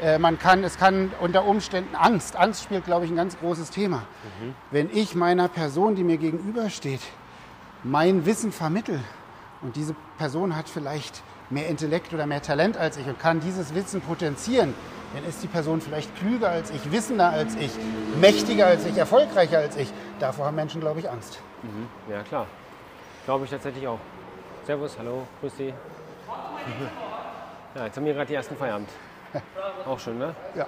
äh, 0.00 0.18
man 0.18 0.38
kann, 0.38 0.62
es 0.62 0.78
kann 0.78 1.10
unter 1.20 1.44
Umständen 1.44 1.96
Angst. 1.96 2.36
Angst 2.36 2.62
spielt, 2.62 2.84
glaube 2.84 3.04
ich, 3.04 3.10
ein 3.10 3.16
ganz 3.16 3.36
großes 3.38 3.70
Thema. 3.70 4.02
Wenn 4.70 4.88
ich 4.92 5.16
meiner 5.16 5.48
Person, 5.48 5.96
die 5.96 6.04
mir 6.04 6.18
gegenübersteht, 6.18 7.00
mein 7.82 8.24
Wissen 8.26 8.52
vermittel 8.52 9.00
und 9.62 9.74
diese 9.74 9.96
Person 10.18 10.54
hat 10.54 10.68
vielleicht 10.68 11.22
mehr 11.50 11.66
Intellekt 11.68 12.14
oder 12.14 12.26
mehr 12.26 12.42
Talent 12.42 12.76
als 12.76 12.96
ich 12.96 13.06
und 13.08 13.18
kann 13.18 13.40
dieses 13.40 13.74
Wissen 13.74 14.00
potenzieren, 14.00 14.74
dann 15.14 15.24
ist 15.24 15.42
die 15.42 15.46
Person 15.48 15.80
vielleicht 15.80 16.14
klüger 16.16 16.50
als 16.50 16.70
ich, 16.70 16.92
wissender 16.92 17.30
als 17.30 17.56
ich, 17.56 17.70
mächtiger 18.20 18.66
als 18.66 18.84
ich, 18.84 18.96
erfolgreicher 18.96 19.58
als 19.58 19.76
ich. 19.76 19.90
Davor 20.20 20.46
haben 20.46 20.56
Menschen, 20.56 20.80
glaube 20.80 21.00
ich, 21.00 21.10
Angst. 21.10 21.40
Ja, 22.08 22.22
klar. 22.22 22.46
Glaube 23.24 23.44
ich 23.44 23.50
tatsächlich 23.50 23.86
auch. 23.86 23.98
Servus, 24.64 24.96
hallo, 24.98 25.26
grüß 25.40 25.56
Sie. 25.56 25.74
Ja, 27.74 27.84
jetzt 27.84 27.96
haben 27.96 28.04
wir 28.04 28.14
gerade 28.14 28.26
die 28.26 28.34
ersten 28.34 28.56
Feierabend. 28.56 28.88
Auch 29.86 29.98
schön, 29.98 30.18
ne? 30.18 30.34
Ja. 30.54 30.66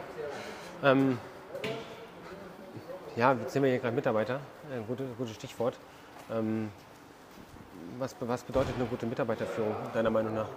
Ähm, 0.82 1.18
ja, 3.16 3.32
jetzt 3.32 3.52
sind 3.52 3.62
wir 3.62 3.70
hier 3.70 3.78
gerade 3.78 3.94
Mitarbeiter. 3.94 4.40
Ein 4.72 4.86
gutes, 4.86 5.06
gutes 5.16 5.34
Stichwort. 5.34 5.74
Ähm, 6.30 6.70
was, 7.98 8.14
was 8.20 8.42
bedeutet 8.42 8.74
eine 8.76 8.86
gute 8.86 9.06
Mitarbeiterführung, 9.06 9.74
deiner 9.92 10.10
Meinung 10.10 10.34
nach? 10.34 10.48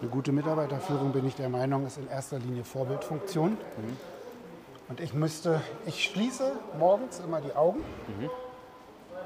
Eine 0.00 0.10
gute 0.10 0.32
Mitarbeiterführung, 0.32 1.12
bin 1.12 1.26
ich 1.26 1.34
der 1.34 1.48
Meinung, 1.48 1.86
ist 1.86 1.98
in 1.98 2.08
erster 2.08 2.38
Linie 2.38 2.64
Vorbildfunktion. 2.64 3.58
Und 4.88 5.00
ich 5.00 5.12
müsste, 5.12 5.60
ich 5.86 6.04
schließe 6.04 6.52
morgens 6.78 7.18
immer 7.18 7.40
die 7.40 7.54
Augen 7.54 7.84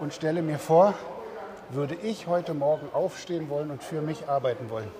und 0.00 0.12
stelle 0.12 0.42
mir 0.42 0.58
vor, 0.58 0.94
würde 1.70 1.94
ich 1.94 2.26
heute 2.26 2.54
Morgen 2.54 2.88
aufstehen 2.92 3.48
wollen 3.48 3.70
und 3.70 3.82
für 3.82 4.02
mich 4.02 4.28
arbeiten 4.28 4.70
wollen. 4.70 4.90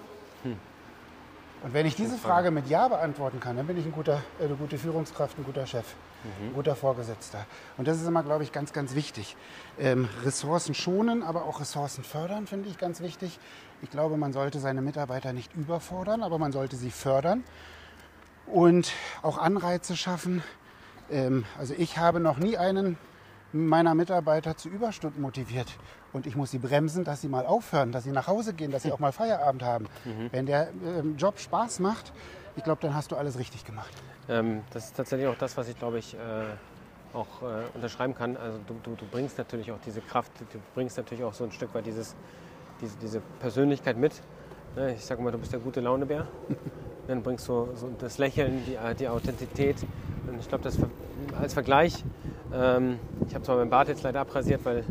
Und 1.65 1.75
wenn 1.75 1.87
ich 1.87 1.95
diese 1.95 2.19
Frage 2.19 2.51
mit 2.51 2.67
Ja 2.69 2.89
beantworten 2.89 3.39
kann, 3.39 3.57
dann 3.57 3.67
bin 3.69 3.79
ich 3.79 3.85
ein 3.85 3.93
guter, 3.93 4.23
äh, 4.41 4.45
eine 4.47 4.57
gute 4.57 4.79
Führungskraft, 4.79 5.39
ein 5.39 5.45
guter 5.45 5.65
Chef, 5.65 5.87
ein 6.41 6.55
guter 6.55 6.75
Vorgesetzter. 6.75 7.47
Und 7.79 7.87
das 7.87 8.01
ist 8.01 8.07
immer, 8.07 8.25
glaube 8.25 8.43
ich, 8.43 8.51
ganz, 8.51 8.73
ganz 8.73 8.97
wichtig. 8.97 9.37
Ähm, 9.79 10.09
Ressourcen 10.25 10.75
schonen, 10.75 11.23
aber 11.23 11.45
auch 11.45 11.61
Ressourcen 11.61 12.03
fördern, 12.03 12.49
finde 12.49 12.69
ich 12.69 12.79
ganz 12.79 13.01
wichtig. 13.01 13.39
Ich 13.81 13.91
glaube, 13.91 14.17
man 14.17 14.33
sollte 14.33 14.59
seine 14.59 14.83
Mitarbeiter 14.83 15.33
nicht 15.33 15.55
überfordern, 15.55 16.25
aber 16.25 16.39
man 16.39 16.51
sollte 16.51 16.75
sie 16.75 16.91
fördern 16.91 17.45
und 18.47 18.93
auch 19.23 19.39
Anreize 19.39 19.97
schaffen, 19.97 20.43
Ähm, 21.11 21.45
also 21.59 21.75
ich 21.77 21.99
habe 21.99 22.21
noch 22.21 22.39
nie 22.39 22.57
einen 22.57 22.97
meiner 23.53 23.95
Mitarbeiter 23.95 24.57
zu 24.57 24.69
Überstunden 24.69 25.21
motiviert. 25.21 25.67
Und 26.13 26.27
ich 26.27 26.37
muss 26.37 26.51
sie 26.51 26.59
bremsen, 26.59 27.05
dass 27.05 27.21
sie 27.21 27.29
mal 27.29 27.47
aufhören, 27.47 27.93
dass 27.93 28.05
sie 28.05 28.13
nach 28.13 28.27
Hause 28.27 28.53
gehen, 28.55 28.71
dass 28.71 28.83
sie 28.83 28.93
auch 28.93 28.99
mal 28.99 29.13
Feierabend 29.13 29.63
haben. 29.63 29.87
Mhm. 30.05 30.29
Wenn 30.31 30.47
der 30.47 30.69
ähm, 30.85 31.17
Job 31.17 31.39
Spaß 31.39 31.81
macht, 31.81 32.13
ich 32.57 32.65
glaube, 32.65 32.81
dann 32.83 32.95
hast 32.95 33.13
du 33.13 33.17
alles 33.17 33.39
richtig 33.39 33.65
gemacht. 33.65 33.93
Ähm, 34.29 34.63
das 34.73 34.87
ist 34.87 34.97
tatsächlich 34.97 35.29
auch 35.29 35.39
das, 35.39 35.57
was 35.57 35.69
ich, 35.69 35.79
glaube 35.79 35.99
ich, 35.99 36.15
äh, 36.15 37.17
auch 37.17 37.43
äh, 37.43 37.65
unterschreiben 37.75 38.15
kann. 38.15 38.37
Also 38.37 38.59
du, 38.67 38.75
du, 38.83 38.95
du, 38.95 39.07
bringst 39.11 39.39
natürlich 39.39 39.73
auch 39.73 39.81
diese 39.85 40.01
Kraft, 40.01 40.33
du 40.41 40.59
bringst 40.75 40.97
natürlich 40.97 41.25
auch 41.25 41.35
so 41.35 41.45
ein 41.45 41.53
Stück 41.53 41.75
weit 41.75 41.87
dieses, 41.87 42.15
diese, 42.81 42.97
diese 42.99 43.21
Persönlichkeit 43.41 43.97
mit. 43.97 44.13
Ne? 44.77 44.95
Ich 44.95 45.05
sage 45.05 45.23
mal, 45.23 45.31
du 45.31 45.39
bist 45.39 45.53
der 45.53 45.61
gute 45.61 45.81
Launebär. 45.81 46.27
Dann 47.09 47.23
bringst 47.23 47.49
du 47.49 47.69
so 47.75 47.91
das 47.99 48.19
Lächeln, 48.19 48.63
die, 48.67 48.77
die 48.97 49.09
Authentizität. 49.09 49.77
Und 50.29 50.39
ich 50.39 50.49
glaube, 50.49 50.63
das 50.63 50.79
als 51.41 51.53
Vergleich, 51.53 52.05
ähm, 52.55 52.99
ich 53.27 53.35
habe 53.35 53.45
zwar 53.45 53.57
meinen 53.57 53.71
Bart 53.71 53.89
jetzt 53.89 54.03
leider 54.03 54.21
abrasiert, 54.21 54.65
weil 54.65 54.85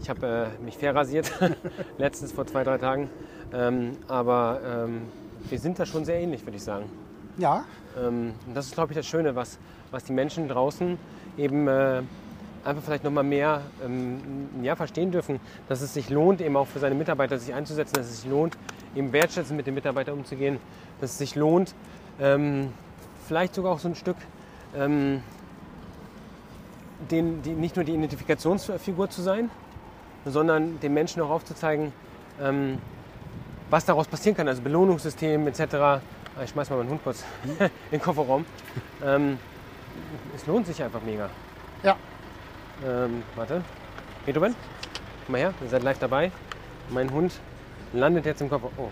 ich 0.00 0.10
habe 0.10 0.26
äh, 0.60 0.64
mich 0.64 0.76
verrasiert, 0.76 1.32
letztens 1.98 2.32
vor 2.32 2.46
zwei, 2.46 2.64
drei 2.64 2.78
Tagen. 2.78 3.10
Ähm, 3.52 3.92
aber 4.08 4.60
ähm, 4.64 5.02
wir 5.48 5.58
sind 5.58 5.78
da 5.78 5.86
schon 5.86 6.04
sehr 6.04 6.20
ähnlich, 6.20 6.44
würde 6.44 6.56
ich 6.56 6.62
sagen. 6.62 6.86
Ja. 7.38 7.64
Ähm, 7.98 8.34
und 8.46 8.56
das 8.56 8.66
ist, 8.66 8.74
glaube 8.74 8.92
ich, 8.92 8.96
das 8.96 9.06
Schöne, 9.06 9.34
was, 9.34 9.58
was 9.90 10.04
die 10.04 10.12
Menschen 10.12 10.48
draußen 10.48 10.98
eben 11.38 11.68
äh, 11.68 12.02
einfach 12.64 12.82
vielleicht 12.82 13.04
noch 13.04 13.10
mal 13.10 13.22
mehr 13.22 13.62
ähm, 13.84 14.48
ja, 14.62 14.74
verstehen 14.74 15.12
dürfen, 15.12 15.40
dass 15.68 15.80
es 15.80 15.94
sich 15.94 16.10
lohnt, 16.10 16.40
eben 16.40 16.56
auch 16.56 16.66
für 16.66 16.78
seine 16.78 16.94
Mitarbeiter 16.94 17.38
sich 17.38 17.54
einzusetzen, 17.54 17.94
dass 17.94 18.06
es 18.06 18.22
sich 18.22 18.30
lohnt, 18.30 18.56
eben 18.94 19.12
wertschätzend 19.12 19.56
mit 19.56 19.66
den 19.66 19.74
Mitarbeitern 19.74 20.18
umzugehen, 20.18 20.58
dass 21.00 21.12
es 21.12 21.18
sich 21.18 21.34
lohnt, 21.36 21.74
ähm, 22.20 22.72
vielleicht 23.26 23.54
sogar 23.54 23.72
auch 23.72 23.78
so 23.78 23.88
ein 23.88 23.94
Stück 23.94 24.16
ähm, 24.76 25.22
den, 27.10 27.42
die, 27.42 27.50
nicht 27.50 27.76
nur 27.76 27.84
die 27.84 27.94
Identifikationsfigur 27.94 29.10
zu 29.10 29.22
sein, 29.22 29.50
sondern 30.24 30.80
den 30.80 30.94
Menschen 30.94 31.22
auch 31.22 31.30
aufzuzeigen, 31.30 31.92
ähm, 32.40 32.78
was 33.70 33.84
daraus 33.84 34.06
passieren 34.06 34.36
kann, 34.36 34.48
also 34.48 34.62
Belohnungssystem 34.62 35.46
etc. 35.46 35.74
Ah, 35.74 36.00
ich 36.42 36.50
schmeiß 36.50 36.70
mal 36.70 36.76
meinen 36.76 36.90
Hund 36.90 37.02
kurz 37.02 37.24
in 37.58 37.70
den 37.90 38.00
Kofferraum. 38.00 38.44
Ähm, 39.04 39.38
es 40.34 40.46
lohnt 40.46 40.66
sich 40.66 40.82
einfach 40.82 41.02
mega. 41.02 41.30
Ja. 41.82 41.96
Ähm, 42.86 43.22
warte. 43.34 43.62
Beethoven, 44.24 44.54
komm 45.24 45.32
mal 45.32 45.38
her, 45.38 45.54
ihr 45.62 45.68
seid 45.68 45.82
live 45.82 45.98
dabei. 45.98 46.30
Mein 46.90 47.10
Hund 47.10 47.40
landet 47.92 48.26
jetzt 48.26 48.40
im 48.42 48.50
Kofferraum. 48.50 48.74
Oh. 48.76 48.90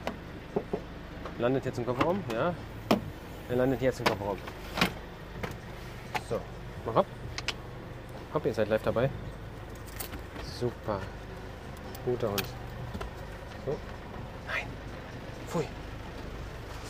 Landet 1.39 1.65
jetzt 1.65 1.79
im 1.79 1.87
Kofferraum, 1.87 2.23
ja. 2.33 2.55
Er 3.49 3.57
landet 3.57 3.83
jetzt 3.83 3.99
im 4.01 4.07
Kofferraum. 4.07 4.39
So, 6.29 6.41
mach 6.87 6.97
ab. 6.97 7.07
Hopp, 8.35 8.47
ihr 8.47 8.53
seid 8.53 8.69
live 8.69 8.83
dabei. 8.83 9.09
Super. 10.59 10.99
Guter 12.05 12.31
Hund. 12.31 12.45
So. 13.65 13.77
Nein. 14.49 14.67
Pfui. 15.47 15.65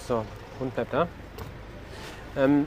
So, 0.09 0.24
Hund 0.59 0.74
bleibt 0.74 0.94
da. 0.94 1.07
Ähm, 2.35 2.66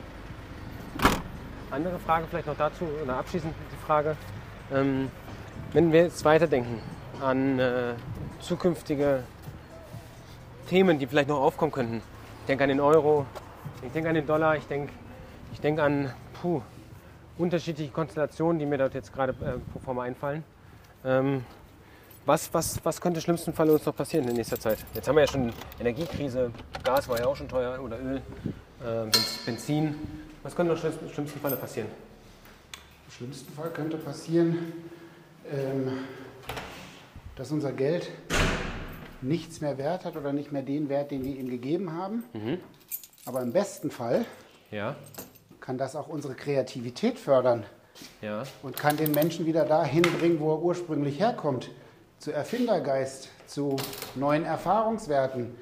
andere 1.72 1.98
Frage 1.98 2.26
vielleicht 2.30 2.46
noch 2.46 2.56
dazu 2.56 2.86
oder 3.02 3.16
abschließend 3.16 3.52
die 3.72 3.84
Frage. 3.84 4.16
Ähm, 4.72 5.10
wenn 5.72 5.92
wir 5.92 6.04
jetzt 6.04 6.24
weiterdenken 6.24 6.80
an 7.20 7.58
äh, 7.58 7.94
zukünftige 8.40 9.24
Themen, 10.68 11.00
die 11.00 11.08
vielleicht 11.08 11.28
noch 11.28 11.40
aufkommen 11.40 11.72
könnten. 11.72 11.96
Ich 12.42 12.46
denke 12.46 12.62
an 12.62 12.68
den 12.68 12.80
Euro, 12.80 13.26
ich 13.82 13.90
denke 13.90 14.08
an 14.08 14.14
den 14.14 14.26
Dollar, 14.26 14.56
ich 14.56 14.66
denke 14.68 14.92
ich 15.52 15.60
denk 15.60 15.80
an 15.80 16.12
puh, 16.40 16.62
unterschiedliche 17.38 17.90
Konstellationen, 17.90 18.58
die 18.58 18.66
mir 18.66 18.78
dort 18.78 18.94
jetzt 18.94 19.12
gerade 19.12 19.32
äh, 19.32 19.58
pro 19.72 19.78
forma 19.78 20.02
einfallen. 20.02 20.44
Ähm, 21.04 21.44
was, 22.26 22.52
was, 22.52 22.84
was 22.84 23.00
könnte 23.00 23.18
im 23.18 23.22
schlimmsten 23.22 23.54
Fall 23.54 23.70
uns 23.70 23.86
noch 23.86 23.96
passieren 23.96 24.28
in 24.28 24.34
nächster 24.34 24.60
Zeit? 24.60 24.78
Jetzt 24.92 25.08
haben 25.08 25.14
wir 25.14 25.22
ja 25.22 25.28
schon 25.30 25.52
Energiekrise, 25.80 26.50
Gas 26.84 27.08
war 27.08 27.18
ja 27.18 27.26
auch 27.26 27.36
schon 27.36 27.48
teuer 27.48 27.82
oder 27.82 27.98
Öl, 27.98 28.16
äh, 28.16 29.10
Benzin. 29.46 29.94
Was 30.42 30.54
könnte 30.54 30.74
noch 30.74 30.84
im 30.84 31.10
schlimmsten 31.10 31.40
Fall 31.40 31.56
passieren? 31.56 31.88
Im 33.06 33.12
schlimmsten 33.12 33.52
Fall 33.54 33.70
könnte 33.70 33.96
passieren, 33.96 34.72
ähm, 35.50 36.00
dass 37.36 37.50
unser 37.50 37.72
Geld 37.72 38.10
nichts 39.22 39.60
mehr 39.60 39.78
wert 39.78 40.04
hat 40.04 40.16
oder 40.16 40.32
nicht 40.32 40.52
mehr 40.52 40.62
den 40.62 40.88
Wert, 40.88 41.10
den 41.10 41.24
wir 41.24 41.34
ihm 41.34 41.48
gegeben 41.48 41.92
haben. 41.92 42.24
Mhm. 42.34 42.58
Aber 43.24 43.42
im 43.42 43.52
besten 43.52 43.90
Fall 43.90 44.26
ja. 44.70 44.96
Kann 45.68 45.76
das 45.76 45.96
auch 45.96 46.08
unsere 46.08 46.32
Kreativität 46.32 47.18
fördern 47.18 47.66
ja. 48.22 48.44
und 48.62 48.78
kann 48.78 48.96
den 48.96 49.12
Menschen 49.12 49.44
wieder 49.44 49.66
dahin 49.66 50.00
bringen, 50.00 50.40
wo 50.40 50.52
er 50.52 50.62
ursprünglich 50.62 51.20
herkommt 51.20 51.68
zu 52.18 52.32
Erfindergeist, 52.32 53.28
zu 53.46 53.76
neuen 54.14 54.46
Erfahrungswerten. 54.46 55.54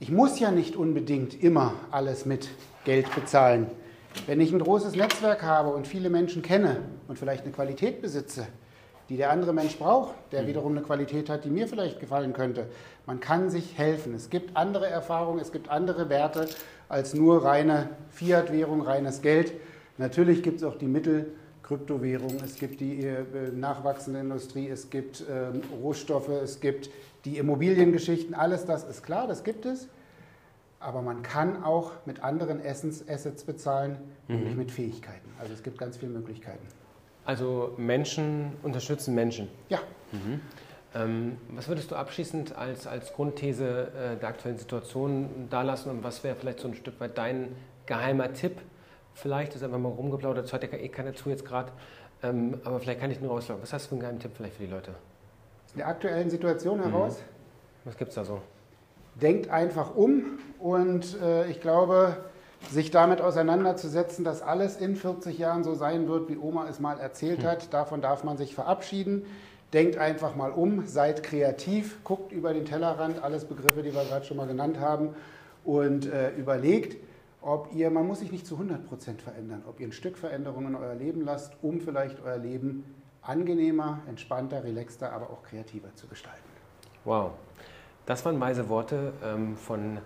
Ich 0.00 0.10
muss 0.10 0.40
ja 0.40 0.50
nicht 0.50 0.74
unbedingt 0.74 1.40
immer 1.44 1.74
alles 1.92 2.26
mit 2.26 2.48
Geld 2.84 3.14
bezahlen. 3.14 3.68
Wenn 4.26 4.40
ich 4.40 4.50
ein 4.50 4.58
großes 4.58 4.96
Netzwerk 4.96 5.44
habe 5.44 5.68
und 5.68 5.86
viele 5.86 6.10
Menschen 6.10 6.42
kenne 6.42 6.78
und 7.06 7.16
vielleicht 7.16 7.44
eine 7.44 7.52
Qualität 7.52 8.02
besitze, 8.02 8.48
die 9.10 9.16
der 9.16 9.30
andere 9.30 9.52
Mensch 9.52 9.76
braucht, 9.76 10.12
der 10.32 10.42
mhm. 10.42 10.46
wiederum 10.48 10.72
eine 10.72 10.82
Qualität 10.82 11.30
hat, 11.30 11.44
die 11.44 11.50
mir 11.50 11.68
vielleicht 11.68 12.00
gefallen 12.00 12.32
könnte. 12.32 12.66
Man 13.06 13.20
kann 13.20 13.48
sich 13.48 13.78
helfen. 13.78 14.12
Es 14.12 14.28
gibt 14.28 14.56
andere 14.56 14.88
Erfahrungen, 14.88 15.38
es 15.38 15.52
gibt 15.52 15.68
andere 15.68 16.08
Werte 16.08 16.48
als 16.90 17.14
nur 17.14 17.44
reine 17.44 17.88
Fiat-Währung, 18.10 18.82
reines 18.82 19.22
Geld. 19.22 19.54
Natürlich 19.96 20.42
gibt 20.42 20.58
es 20.58 20.64
auch 20.64 20.76
die 20.76 20.88
Mittel, 20.88 21.32
Kryptowährung, 21.62 22.36
es 22.44 22.56
gibt 22.56 22.80
die 22.80 23.06
äh, 23.06 23.22
nachwachsende 23.54 24.20
Industrie, 24.20 24.68
es 24.68 24.90
gibt 24.90 25.20
äh, 25.20 25.52
Rohstoffe, 25.80 26.28
es 26.28 26.60
gibt 26.60 26.90
die 27.24 27.38
Immobiliengeschichten, 27.38 28.34
alles 28.34 28.66
das 28.66 28.82
ist 28.82 29.04
klar, 29.04 29.28
das 29.28 29.44
gibt 29.44 29.66
es. 29.66 29.88
Aber 30.80 31.00
man 31.00 31.22
kann 31.22 31.62
auch 31.62 31.92
mit 32.06 32.24
anderen 32.24 32.60
Essens 32.60 33.06
Assets 33.08 33.44
bezahlen, 33.44 33.98
mhm. 34.26 34.36
nämlich 34.36 34.56
mit 34.56 34.70
Fähigkeiten. 34.72 35.28
Also 35.38 35.52
es 35.52 35.62
gibt 35.62 35.78
ganz 35.78 35.96
viele 35.96 36.10
Möglichkeiten. 36.10 36.66
Also 37.24 37.74
Menschen 37.76 38.52
unterstützen 38.64 39.14
Menschen. 39.14 39.46
Ja. 39.68 39.78
Mhm. 40.10 40.40
Ähm, 40.94 41.36
was 41.50 41.68
würdest 41.68 41.90
du 41.90 41.96
abschließend 41.96 42.56
als, 42.56 42.86
als 42.86 43.12
Grundthese 43.12 43.88
äh, 43.88 44.16
der 44.16 44.28
aktuellen 44.28 44.58
Situation 44.58 45.48
dalassen 45.48 45.90
und 45.90 46.02
was 46.02 46.24
wäre 46.24 46.34
vielleicht 46.34 46.60
so 46.60 46.68
ein 46.68 46.74
Stück 46.74 46.98
weit 47.00 47.16
dein 47.16 47.54
geheimer 47.86 48.32
Tipp 48.32 48.60
vielleicht, 49.14 49.54
ist 49.54 49.62
einfach 49.62 49.78
mal 49.78 49.90
rumgeplaudert, 49.90 50.44
das 50.44 50.52
hört 50.52 50.64
ja 50.64 50.78
eh 50.78 50.88
keiner 50.88 51.14
zu 51.14 51.30
jetzt 51.30 51.44
gerade, 51.44 51.70
ähm, 52.22 52.60
aber 52.64 52.80
vielleicht 52.80 53.00
kann 53.00 53.10
ich 53.10 53.20
nur 53.20 53.30
rauslaufen. 53.30 53.62
Was 53.62 53.72
hast 53.72 53.84
du 53.84 53.88
für 53.90 53.94
einen 53.94 54.00
geheimen 54.00 54.18
Tipp 54.18 54.32
vielleicht 54.36 54.56
für 54.56 54.64
die 54.64 54.70
Leute? 54.70 54.90
Aus 55.66 55.74
der 55.76 55.86
aktuellen 55.86 56.28
Situation 56.28 56.78
mhm. 56.78 56.84
heraus? 56.84 57.18
Mhm. 57.18 57.88
Was 57.88 57.96
gibt 57.96 58.08
es 58.08 58.14
da 58.16 58.24
so? 58.24 58.40
Denkt 59.14 59.48
einfach 59.48 59.94
um 59.94 60.38
und 60.58 61.20
äh, 61.20 61.48
ich 61.48 61.60
glaube, 61.60 62.16
sich 62.68 62.90
damit 62.90 63.20
auseinanderzusetzen, 63.20 64.24
dass 64.24 64.42
alles 64.42 64.76
in 64.76 64.96
40 64.96 65.38
Jahren 65.38 65.64
so 65.64 65.74
sein 65.74 66.08
wird, 66.08 66.28
wie 66.28 66.36
Oma 66.36 66.68
es 66.68 66.80
mal 66.80 66.98
erzählt 66.98 67.42
mhm. 67.42 67.46
hat, 67.46 67.72
davon 67.72 68.02
darf 68.02 68.24
man 68.24 68.36
sich 68.36 68.54
verabschieden. 68.54 69.24
Denkt 69.72 69.96
einfach 69.98 70.34
mal 70.34 70.50
um, 70.50 70.86
seid 70.86 71.22
kreativ, 71.22 72.02
guckt 72.02 72.32
über 72.32 72.52
den 72.52 72.64
Tellerrand, 72.64 73.22
alles 73.22 73.44
Begriffe, 73.44 73.82
die 73.82 73.94
wir 73.94 74.04
gerade 74.04 74.24
schon 74.24 74.36
mal 74.36 74.46
genannt 74.46 74.80
haben, 74.80 75.10
und 75.64 76.06
äh, 76.06 76.30
überlegt, 76.30 76.96
ob 77.42 77.72
ihr, 77.74 77.90
man 77.90 78.06
muss 78.06 78.20
sich 78.20 78.32
nicht 78.32 78.46
zu 78.46 78.54
100 78.54 78.86
Prozent 78.86 79.22
verändern, 79.22 79.62
ob 79.68 79.80
ihr 79.80 79.86
ein 79.86 79.92
Stück 79.92 80.18
Veränderung 80.18 80.66
in 80.66 80.74
euer 80.74 80.94
Leben 80.94 81.24
lasst, 81.24 81.52
um 81.62 81.80
vielleicht 81.80 82.22
euer 82.22 82.38
Leben 82.38 82.84
angenehmer, 83.22 84.00
entspannter, 84.08 84.64
relaxter, 84.64 85.12
aber 85.12 85.30
auch 85.30 85.42
kreativer 85.42 85.94
zu 85.94 86.06
gestalten. 86.06 86.38
Wow, 87.04 87.32
das 88.06 88.24
waren 88.24 88.40
weise 88.40 88.68
Worte 88.68 89.12
ähm, 89.24 89.56
von 89.56 89.98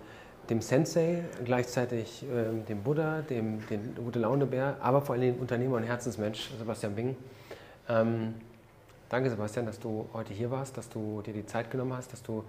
dem 0.51 0.61
Sensei, 0.61 1.25
gleichzeitig 1.45 2.25
ähm, 2.31 2.65
dem 2.67 2.83
Buddha, 2.83 3.23
dem, 3.23 3.67
dem 3.69 3.95
gute 3.95 4.19
Launebär, 4.19 4.77
aber 4.81 5.01
vor 5.01 5.15
allem 5.15 5.35
dem 5.35 5.41
Unternehmer 5.41 5.77
und 5.77 5.85
Herzensmensch 5.85 6.51
Sebastian 6.59 6.95
Bing. 6.95 7.17
Ähm, 7.89 8.35
danke 9.15 9.31
Sebastian, 9.31 9.65
dass 9.65 9.79
du 9.79 10.09
heute 10.13 10.35
hier 10.35 10.51
warst, 10.51 10.77
dass 10.77 10.89
du 10.89 11.23
dir 11.23 11.33
die 11.33 11.47
Zeit 11.47 11.71
genommen 11.71 11.93
hast, 11.93 12.13
dass 12.13 12.21
du 12.21 12.43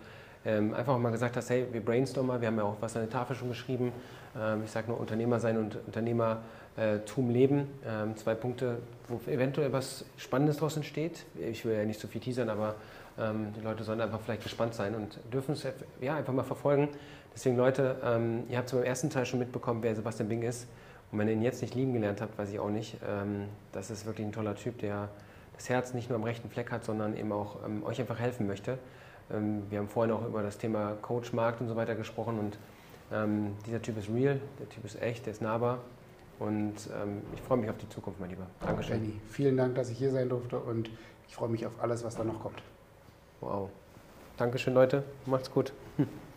ähm, 0.44 0.74
einfach 0.74 0.98
mal 0.98 1.12
gesagt 1.12 1.38
hast, 1.38 1.52
hey, 1.52 1.68
wir 1.72 1.86
brainstormen 1.86 2.42
wir 2.42 2.48
haben 2.48 2.58
ja 2.58 2.64
auch 2.64 2.78
was 2.80 2.96
an 2.96 3.04
der 3.04 3.12
Tafel 3.12 3.36
schon 3.36 3.50
geschrieben. 3.50 3.92
Ähm, 4.36 4.64
ich 4.66 4.72
sage 4.72 4.88
nur 4.88 5.00
Unternehmer 5.00 5.40
sein 5.40 5.60
und 5.60 5.78
Unternehmertum 5.86 7.30
leben. 7.30 7.68
Ähm, 7.86 8.18
zwei 8.18 8.34
Punkte, 8.34 8.80
wo 9.08 9.20
eventuell 9.30 9.72
was 9.74 10.06
Spannendes 10.18 10.56
daraus 10.58 10.76
entsteht. 10.76 11.28
Ich 11.40 11.66
will 11.66 11.76
ja 11.76 11.86
nicht 11.86 12.00
so 12.00 12.08
viel 12.08 12.20
teasern, 12.20 12.50
aber 12.50 12.74
ähm, 13.20 13.54
die 13.56 13.62
Leute 13.62 13.84
sollen 13.84 14.02
einfach 14.02 14.22
vielleicht 14.22 14.42
gespannt 14.42 14.74
sein 14.74 14.96
und 14.96 15.20
dürfen 15.32 15.52
es 15.52 15.68
ja, 16.02 16.16
einfach 16.16 16.34
mal 16.34 16.44
verfolgen. 16.44 16.90
Deswegen 17.36 17.58
Leute, 17.58 17.98
ähm, 18.04 18.46
ihr 18.50 18.58
habt 18.58 18.70
es 18.70 18.74
beim 18.74 18.86
ersten 18.86 19.12
Teil 19.12 19.28
schon 19.28 19.38
mitbekommen, 19.38 19.84
wer 19.84 19.96
Sebastian 19.96 20.30
Bing 20.30 20.42
ist. 20.42 20.68
Und 21.12 21.20
wenn 21.20 21.28
ihr 21.28 21.36
ihn 21.36 21.44
jetzt 21.44 21.62
nicht 21.62 21.76
lieben 21.76 21.94
gelernt 21.94 22.22
habt, 22.22 22.36
weiß 22.40 22.50
ich 22.50 22.58
auch 22.58 22.72
nicht. 22.72 22.98
Ähm, 23.08 23.50
das 23.72 23.92
ist 23.92 24.08
wirklich 24.08 24.26
ein 24.26 24.34
toller 24.34 24.56
Typ, 24.56 24.80
der 24.80 25.10
das 25.56 25.70
Herz 25.70 25.94
nicht 25.94 26.10
nur 26.10 26.18
am 26.18 26.24
rechten 26.24 26.50
Fleck 26.50 26.72
hat, 26.72 26.84
sondern 26.84 27.16
eben 27.18 27.32
auch 27.32 27.58
euch 27.84 28.00
einfach 28.00 28.20
helfen 28.20 28.48
möchte. 28.48 28.78
Ähm, 29.32 29.64
wir 29.70 29.80
haben 29.80 29.90
vorhin 29.90 30.14
auch 30.14 30.26
über 30.26 30.44
das 30.44 30.58
Thema 30.58 30.94
Coach, 31.02 31.34
Markt 31.34 31.62
und 31.62 31.68
so 31.68 31.76
weiter 31.76 31.96
gesprochen 31.96 32.40
und 32.40 32.58
ähm, 33.12 33.56
dieser 33.66 33.82
Typ 33.82 33.98
ist 33.98 34.10
real, 34.10 34.40
der 34.60 34.70
Typ 34.70 34.84
ist 34.86 35.02
echt, 35.02 35.26
der 35.26 35.34
ist 35.34 35.42
nahbar 35.42 35.80
Und 36.40 36.76
ähm, 37.02 37.22
ich 37.34 37.42
freue 37.42 37.58
mich 37.58 37.70
auf 37.70 37.78
die 37.78 37.88
Zukunft, 37.90 38.20
mein 38.20 38.30
Lieber. 38.30 38.48
Dankeschön. 38.62 39.00
Benny, 39.00 39.22
vielen 39.30 39.58
Dank, 39.58 39.76
dass 39.76 39.90
ich 39.90 39.98
hier 39.98 40.12
sein 40.12 40.30
durfte 40.30 40.58
und 40.58 40.90
ich 41.28 41.36
freue 41.36 41.50
mich 41.50 41.66
auf 41.66 41.82
alles, 41.82 42.04
was 42.04 42.16
da 42.16 42.24
noch 42.24 42.40
kommt. 42.40 42.62
Wow. 43.42 43.70
Dankeschön, 44.38 44.74
Leute. 44.74 45.04
Macht's 45.26 45.52
gut. 45.52 45.72